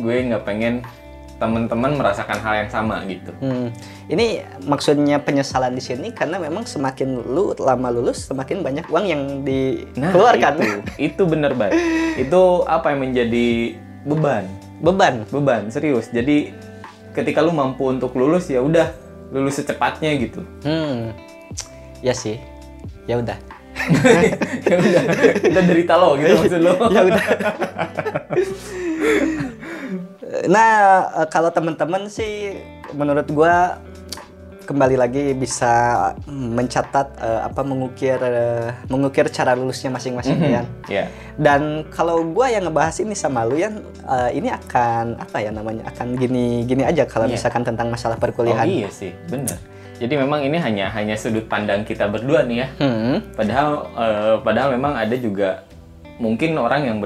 gue 0.00 0.16
nggak 0.28 0.44
pengen 0.44 0.84
teman-teman 1.36 1.92
merasakan 1.94 2.40
hal 2.40 2.64
yang 2.64 2.70
sama 2.70 3.04
gitu 3.04 3.28
Hmm, 3.38 3.68
ini 4.08 4.40
maksudnya 4.64 5.20
penyesalan 5.20 5.72
di 5.72 5.84
sini 5.84 6.08
karena 6.08 6.36
memang 6.36 6.64
semakin 6.64 7.20
lu 7.22 7.52
lama 7.56 7.92
lulus 7.92 8.24
semakin 8.24 8.64
banyak 8.64 8.88
uang 8.88 9.04
yang 9.04 9.22
dikeluarkan. 9.44 10.52
Nah, 10.56 10.64
itu 10.64 10.80
itu 11.12 11.22
bener 11.24 11.52
banget 11.52 11.76
itu 12.16 12.42
apa 12.64 12.90
yang 12.90 13.04
menjadi 13.04 13.76
beban 14.02 14.48
Beban. 14.76 15.24
beban 15.28 15.68
serius 15.68 16.08
jadi 16.08 16.52
ketika 17.12 17.40
lu 17.40 17.48
mampu 17.50 17.84
untuk 17.86 18.12
lulus 18.12 18.48
ya 18.48 18.60
udah 18.60 18.92
lulus 19.28 19.56
secepatnya 19.56 20.16
gitu 20.16 20.40
Hmm. 20.62 21.12
Ya 22.00 22.12
sih. 22.12 22.36
Ya 23.04 23.16
udah. 23.16 23.34
ya 24.68 24.76
udah 24.76 25.02
udah 25.48 25.62
derita 25.64 25.94
lo 25.96 26.16
gitu 26.16 26.32
maksud 26.40 26.60
lo 26.60 26.74
ya 26.88 27.00
udah. 27.04 27.24
Nah, 30.46 30.72
eh, 31.16 31.28
kalau 31.28 31.48
teman-teman 31.48 32.06
sih 32.06 32.58
menurut 32.92 33.26
gua 33.30 33.78
kembali 34.66 34.98
lagi 34.98 35.30
bisa 35.32 35.70
mencatat 36.26 37.06
eh, 37.16 37.40
apa 37.46 37.62
mengukir 37.62 38.18
eh, 38.18 38.74
mengukir 38.86 39.30
cara 39.30 39.54
lulusnya 39.54 39.94
masing-masing 39.94 40.34
Mhm. 40.34 40.50
ya. 40.50 40.62
ya 40.90 41.04
Dan 41.38 41.86
kalau 41.88 42.26
gua 42.26 42.50
yang 42.50 42.66
ngebahas 42.66 42.98
ini 42.98 43.14
sama 43.14 43.46
lu 43.46 43.54
Yan, 43.54 43.78
eh, 44.02 44.30
ini 44.34 44.50
akan 44.50 45.22
apa 45.22 45.38
ya 45.38 45.54
namanya? 45.54 45.86
Akan 45.86 46.18
gini 46.18 46.66
gini 46.66 46.82
aja 46.82 47.06
kalau 47.06 47.30
Iya. 47.30 47.38
misalkan 47.38 47.62
tentang 47.62 47.86
masalah 47.88 48.18
oh 48.18 48.22
perkuliahan. 48.22 48.66
iya 48.66 48.90
sih 48.90 49.14
bener 49.30 49.54
jadi 49.96 50.12
memang 50.18 50.44
ini 50.44 50.60
hanya 50.60 50.92
hanya 50.92 51.16
sudut 51.16 51.46
pandang 51.46 51.80
kita 51.80 52.04
berdua 52.04 52.42
nih 52.42 52.66
ya 52.66 52.68
Hmm. 52.76 53.16
Padahal 53.32 53.68
eh, 53.94 54.34
padahal 54.42 54.74
memang 54.74 54.92
ada 54.92 55.14
juga 55.14 55.62
mungkin 56.18 56.58
orang 56.58 56.82
yang 56.84 56.98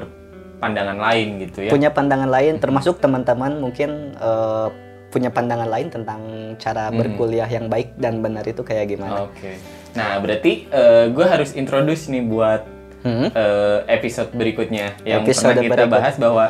berpandangan 0.60 1.00
lain 1.00 1.28
gitu 1.40 1.58
ya. 1.64 1.70
Punya 1.72 1.88
pandangan 1.88 2.28
lain 2.28 2.60
termasuk 2.60 3.00
teman-teman 3.00 3.56
mungkin 3.56 4.12
eh, 4.14 4.68
punya 5.08 5.26
pandangan 5.26 5.66
lain 5.66 5.88
tentang 5.88 6.20
cara 6.54 6.86
Hmm. 6.86 7.00
berkuliah 7.00 7.48
yang 7.48 7.66
baik 7.66 7.96
dan 7.96 8.20
benar 8.20 8.44
itu 8.44 8.60
kayak 8.60 8.92
gimana. 8.92 9.26
Oke. 9.26 9.56
Nah, 9.90 10.20
berarti 10.20 10.68
gue 11.10 11.26
harus 11.26 11.50
introduce 11.52 12.06
nih 12.06 12.22
buat 12.22 12.62
Hmm. 13.00 13.32
eh, 13.32 13.78
episode 13.88 14.28
berikutnya 14.30 14.92
yang 15.02 15.24
Episode 15.24 15.56
pernah 15.56 15.64
kita 15.64 15.74
berikut. 15.80 15.90
bahas 15.90 16.14
bahwa 16.14 16.44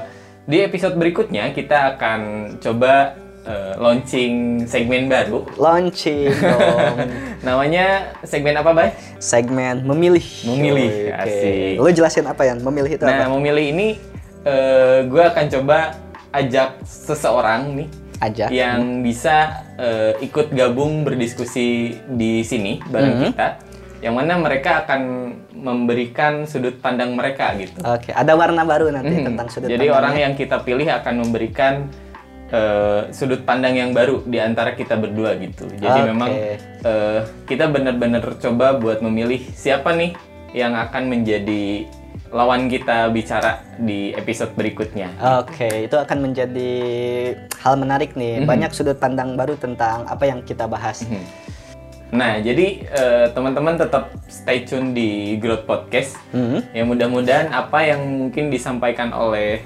di 0.45 0.59
episode 0.59 0.99
berikutnya 0.99 1.55
kita 1.55 1.95
akan 1.95 2.21
coba 2.59 3.15
eh, 3.43 3.75
launching 3.77 4.35
segmen 4.65 5.07
baru. 5.07 5.45
Launching 5.57 6.29
dong. 6.43 6.97
Namanya 7.41 7.87
segmen 8.23 8.53
apa, 8.55 8.71
Bay? 8.71 8.89
Segmen 9.17 9.83
memilih. 9.83 10.25
Memilih, 10.45 10.91
Oke. 11.11 11.23
asik. 11.23 11.75
Lu 11.77 11.89
jelasin 11.91 12.27
apa 12.27 12.43
ya? 12.43 12.55
Memilih 12.55 12.91
itu 12.93 13.03
Nah, 13.03 13.17
apa? 13.19 13.31
memilih 13.31 13.67
ini 13.67 13.89
eh, 14.43 15.05
gue 15.05 15.23
akan 15.23 15.47
coba 15.51 15.79
ajak 16.31 16.81
seseorang 16.83 17.75
nih 17.75 17.89
Aja. 18.19 18.47
yang 18.49 19.01
bisa 19.01 19.65
eh, 19.75 20.17
ikut 20.21 20.49
gabung 20.51 21.03
berdiskusi 21.03 21.69
di 22.07 22.41
sini 22.41 22.81
bareng 22.83 23.17
Mhm. 23.17 23.25
kita, 23.27 23.49
yang 23.99 24.15
mana 24.15 24.37
mereka 24.37 24.81
akan 24.81 25.01
memberikan 25.51 26.45
sudut 26.45 26.77
pandang 26.79 27.13
mereka 27.13 27.53
gitu. 27.55 27.81
Oke, 27.83 28.09
ada 28.11 28.33
warna 28.33 28.61
baru 28.63 28.89
nanti 28.89 29.13
Mhm. 29.15 29.25
tentang 29.27 29.47
sudut 29.49 29.69
Jadi 29.69 29.87
orang 29.87 30.13
pandangnya. 30.13 30.23
yang 30.23 30.35
kita 30.35 30.57
pilih 30.61 30.89
akan 30.91 31.15
memberikan 31.19 31.75
eh, 32.51 33.01
sudut 33.15 33.43
pandang 33.47 33.79
yang 33.79 33.91
baru 33.95 34.23
di 34.27 34.39
antara 34.43 34.75
kita 34.75 34.99
berdua 34.99 35.39
gitu. 35.39 35.67
Jadi 35.79 36.01
Oke. 36.03 36.09
memang 36.11 36.31
eh, 36.85 37.21
kita 37.47 37.71
benar-benar 37.71 38.23
coba 38.39 38.77
buat 38.77 39.01
memilih 39.01 39.41
siapa 39.55 39.95
nih 39.95 40.15
yang 40.53 40.75
akan 40.75 41.07
menjadi 41.07 41.87
lawan 42.31 42.71
kita 42.71 43.11
bicara 43.11 43.63
di 43.75 44.15
episode 44.15 44.55
berikutnya. 44.55 45.11
Oke, 45.43 45.91
itu 45.91 45.97
akan 45.99 46.31
menjadi 46.31 46.71
hal 47.59 47.75
menarik 47.75 48.15
nih. 48.15 48.43
Mhm. 48.43 48.47
Banyak 48.47 48.71
sudut 48.71 48.99
pandang 48.99 49.35
baru 49.35 49.59
tentang 49.59 50.07
apa 50.07 50.31
yang 50.31 50.43
kita 50.47 50.71
bahas. 50.71 51.03
Mhm. 51.03 51.51
Nah, 52.11 52.43
jadi 52.43 52.67
eh, 52.91 53.27
teman-teman 53.35 53.79
tetap 53.79 54.11
stay 54.27 54.67
tune 54.67 54.95
di 54.95 55.39
Growth 55.39 55.67
Podcast. 55.67 56.19
Mhm. 56.35 56.75
Ya 56.75 56.83
mudah-mudahan 56.87 57.49
apa 57.51 57.87
yang 57.87 58.03
mungkin 58.03 58.51
disampaikan 58.51 59.15
oleh 59.15 59.63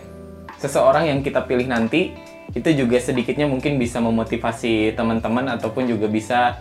seseorang 0.61 1.09
yang 1.09 1.21
kita 1.21 1.45
pilih 1.45 1.69
nanti 1.69 2.17
itu 2.53 2.69
juga 2.77 3.01
sedikitnya 3.01 3.49
mungkin 3.49 3.81
bisa 3.81 3.99
memotivasi 3.99 4.93
teman-teman 4.93 5.49
ataupun 5.51 5.89
juga 5.89 6.07
bisa 6.07 6.61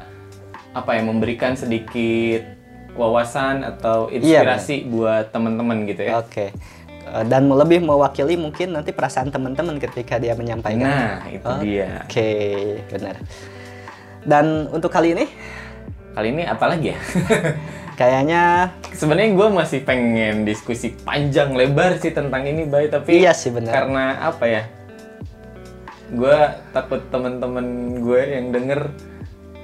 apa 0.71 0.95
ya 0.95 1.03
memberikan 1.03 1.53
sedikit 1.53 2.47
wawasan 2.93 3.61
atau 3.61 4.07
Iya, 4.07 4.41
inspirasi 4.41 4.87
buat 4.87 5.29
teman-teman 5.29 5.83
gitu 5.85 6.01
ya. 6.07 6.21
Oke. 6.21 6.49
Eh, 7.03 7.23
Dan 7.27 7.51
lebih 7.51 7.83
mewakili 7.83 8.39
mungkin 8.39 8.71
nanti 8.71 8.89
perasaan 8.89 9.29
teman-teman 9.29 9.77
ketika 9.77 10.17
dia 10.17 10.33
menyampaikan. 10.33 10.87
Nah, 10.87 11.19
itu 11.27 11.45
Oh, 11.45 11.59
dia. 11.59 12.05
Oke, 12.05 12.29
benar. 12.87 13.15
Dan 14.23 14.71
untuk 14.71 14.87
kali 14.87 15.11
ini 15.11 15.25
Kali 16.13 16.29
ini 16.29 16.43
apa 16.45 16.65
lagi 16.69 16.93
ya? 16.93 16.97
kayaknya 17.99 18.71
Sebenarnya 18.93 19.33
gue 19.33 19.47
masih 19.51 19.79
pengen 19.81 20.45
diskusi 20.45 20.93
panjang 20.93 21.53
lebar 21.53 21.97
sih 21.97 22.13
tentang 22.13 22.45
ini, 22.45 22.65
Bay. 22.65 22.87
Tapi 22.87 23.21
Iya 23.21 23.33
sih, 23.33 23.49
benar. 23.49 23.73
karena 23.73 24.05
apa 24.21 24.45
ya? 24.45 24.63
Gue 26.13 26.37
takut 26.71 27.01
teman-teman 27.09 27.65
gue 27.99 28.21
yang 28.21 28.53
denger 28.53 28.81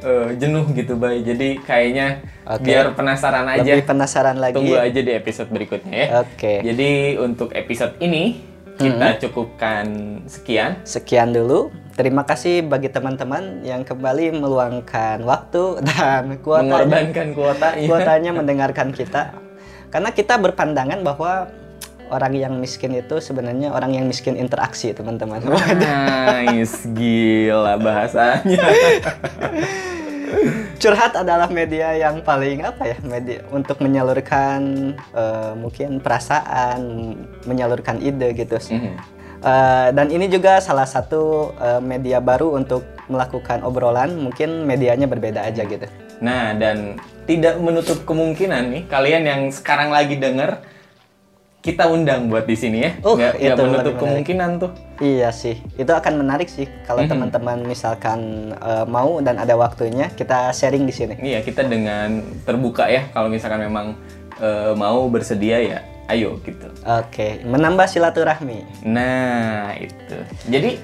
eh, 0.02 0.30
jenuh 0.36 0.66
gitu, 0.74 0.98
Bay. 0.98 1.22
Jadi 1.22 1.62
kayaknya 1.62 2.26
Oke. 2.44 2.66
biar 2.66 2.94
penasaran 2.94 3.46
aja. 3.48 3.62
lebih 3.62 3.86
penasaran 3.86 4.38
lagi. 4.38 4.56
Tunggu 4.58 4.76
aja 4.76 5.00
di 5.00 5.12
episode 5.14 5.50
berikutnya 5.50 5.96
ya. 5.96 6.08
Oke. 6.26 6.66
Jadi 6.66 6.90
untuk 7.18 7.54
episode 7.54 7.94
ini 8.02 8.50
kita 8.80 9.20
cukupkan 9.20 9.86
sekian. 10.24 10.80
Sekian 10.88 11.36
dulu. 11.36 11.68
Terima 12.00 12.24
kasih 12.24 12.64
bagi 12.64 12.88
teman-teman 12.88 13.60
yang 13.68 13.84
kembali 13.84 14.40
meluangkan 14.40 15.20
waktu 15.28 15.84
dan 15.84 16.40
kuotanya, 16.40 16.88
Mengorbankan 16.88 17.28
kuotanya. 17.36 17.88
kuotanya 17.92 18.32
mendengarkan 18.32 18.96
kita. 18.96 19.36
Karena 19.92 20.16
kita 20.16 20.40
berpandangan 20.40 21.04
bahwa 21.04 21.52
orang 22.10 22.34
yang 22.36 22.54
miskin 22.58 22.98
itu 22.98 23.22
sebenarnya 23.22 23.72
orang 23.74 23.96
yang 23.96 24.06
miskin 24.06 24.36
interaksi, 24.36 24.92
teman-teman. 24.92 25.42
Nice, 25.78 26.86
gila 26.94 27.78
bahasanya. 27.78 28.60
Curhat 30.80 31.14
adalah 31.20 31.52
media 31.52 31.92
yang 31.98 32.24
paling 32.24 32.64
apa 32.64 32.96
ya? 32.96 32.98
Media 33.04 33.44
untuk 33.52 33.84
menyalurkan 33.84 34.94
eh, 34.96 35.54
mungkin 35.58 36.00
perasaan, 36.00 37.14
menyalurkan 37.44 38.00
ide 38.00 38.32
gitu. 38.38 38.56
Mhm. 38.56 38.94
Eh, 39.40 39.90
dan 39.96 40.08
ini 40.12 40.28
juga 40.32 40.60
salah 40.64 40.88
satu 40.88 41.52
eh, 41.60 41.82
media 41.84 42.24
baru 42.24 42.56
untuk 42.56 42.88
melakukan 43.12 43.66
obrolan, 43.68 44.16
mungkin 44.16 44.64
medianya 44.64 45.10
berbeda 45.10 45.44
aja 45.44 45.68
gitu. 45.68 45.88
Nah, 46.20 46.52
dan 46.56 47.00
tidak 47.30 47.62
menutup 47.62 48.04
kemungkinan 48.10 48.64
nih 48.74 48.84
kalian 48.90 49.24
yang 49.24 49.42
sekarang 49.54 49.94
lagi 49.94 50.18
denger 50.18 50.66
kita 51.60 51.86
undang 51.86 52.28
buat 52.28 52.44
di 52.44 52.56
sini 52.56 52.78
ya. 52.80 52.92
Oh, 53.02 53.14
nggak, 53.14 53.36
nggak 53.36 53.52
itu 53.52 53.62
menutup 53.62 53.68
lebih 53.68 53.76
menarik. 53.84 54.00
kemungkinan 54.00 54.50
tuh. 54.58 54.72
Iya 54.98 55.30
sih, 55.30 55.60
itu 55.74 55.92
akan 55.92 56.14
menarik 56.18 56.48
sih 56.48 56.68
kalau 56.84 57.04
Mhm. 57.04 57.10
teman-teman 57.10 57.58
misalkan 57.64 58.20
eh, 58.54 58.86
mau 58.86 59.20
dan 59.20 59.36
ada 59.38 59.54
waktunya 59.54 60.08
kita 60.10 60.52
sharing 60.52 60.84
di 60.84 60.92
sini. 60.92 61.16
Iya, 61.16 61.40
kita 61.40 61.64
dengan 61.64 62.20
terbuka 62.42 62.88
ya 62.88 63.08
kalau 63.10 63.28
misalkan 63.28 63.60
memang 63.62 64.00
eh, 64.38 64.72
mau 64.74 65.04
bersedia 65.06 65.60
ya, 65.60 65.80
ayo 66.08 66.40
gitu. 66.40 66.72
Oke, 66.86 67.44
menambah 67.44 67.86
silaturahmi. 67.86 68.64
Nah, 68.86 69.76
itu. 69.76 70.16
Jadi 70.48 70.80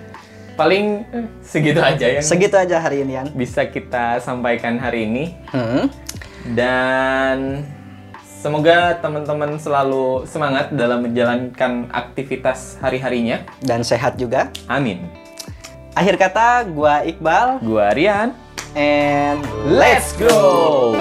paling 0.53 1.07
eh, 1.09 1.27
segitu 1.41 1.79
aja 1.79 2.07
yang 2.09 2.19
Segitu 2.21 2.51
aja 2.53 2.79
hari 2.79 3.01
ini 3.01 3.15
Yan. 3.15 3.27
bisa 3.31 3.63
kita 3.65 4.19
sampaikan 4.19 4.75
hari 4.75 5.03
ini 5.03 5.39
Hmm. 5.47 5.87
dan 6.51 7.63
semoga 8.45 8.93
teman-teman 9.01 9.57
selalu 9.57 10.29
semangat 10.29 10.69
dalam 10.69 11.01
menjalankan 11.01 11.89
aktivitas 11.89 12.77
hari-harinya. 12.77 13.41
Dan 13.57 13.81
sehat 13.81 14.21
juga. 14.21 14.53
Amin. 14.69 15.09
Akhir 15.97 16.13
kata, 16.21 16.69
gua 16.69 17.01
Iqbal 17.01 17.57
Gua 17.65 17.89
Rian. 17.89 18.37
and 18.77 19.41
Let's 19.65 20.13
go! 20.13 20.93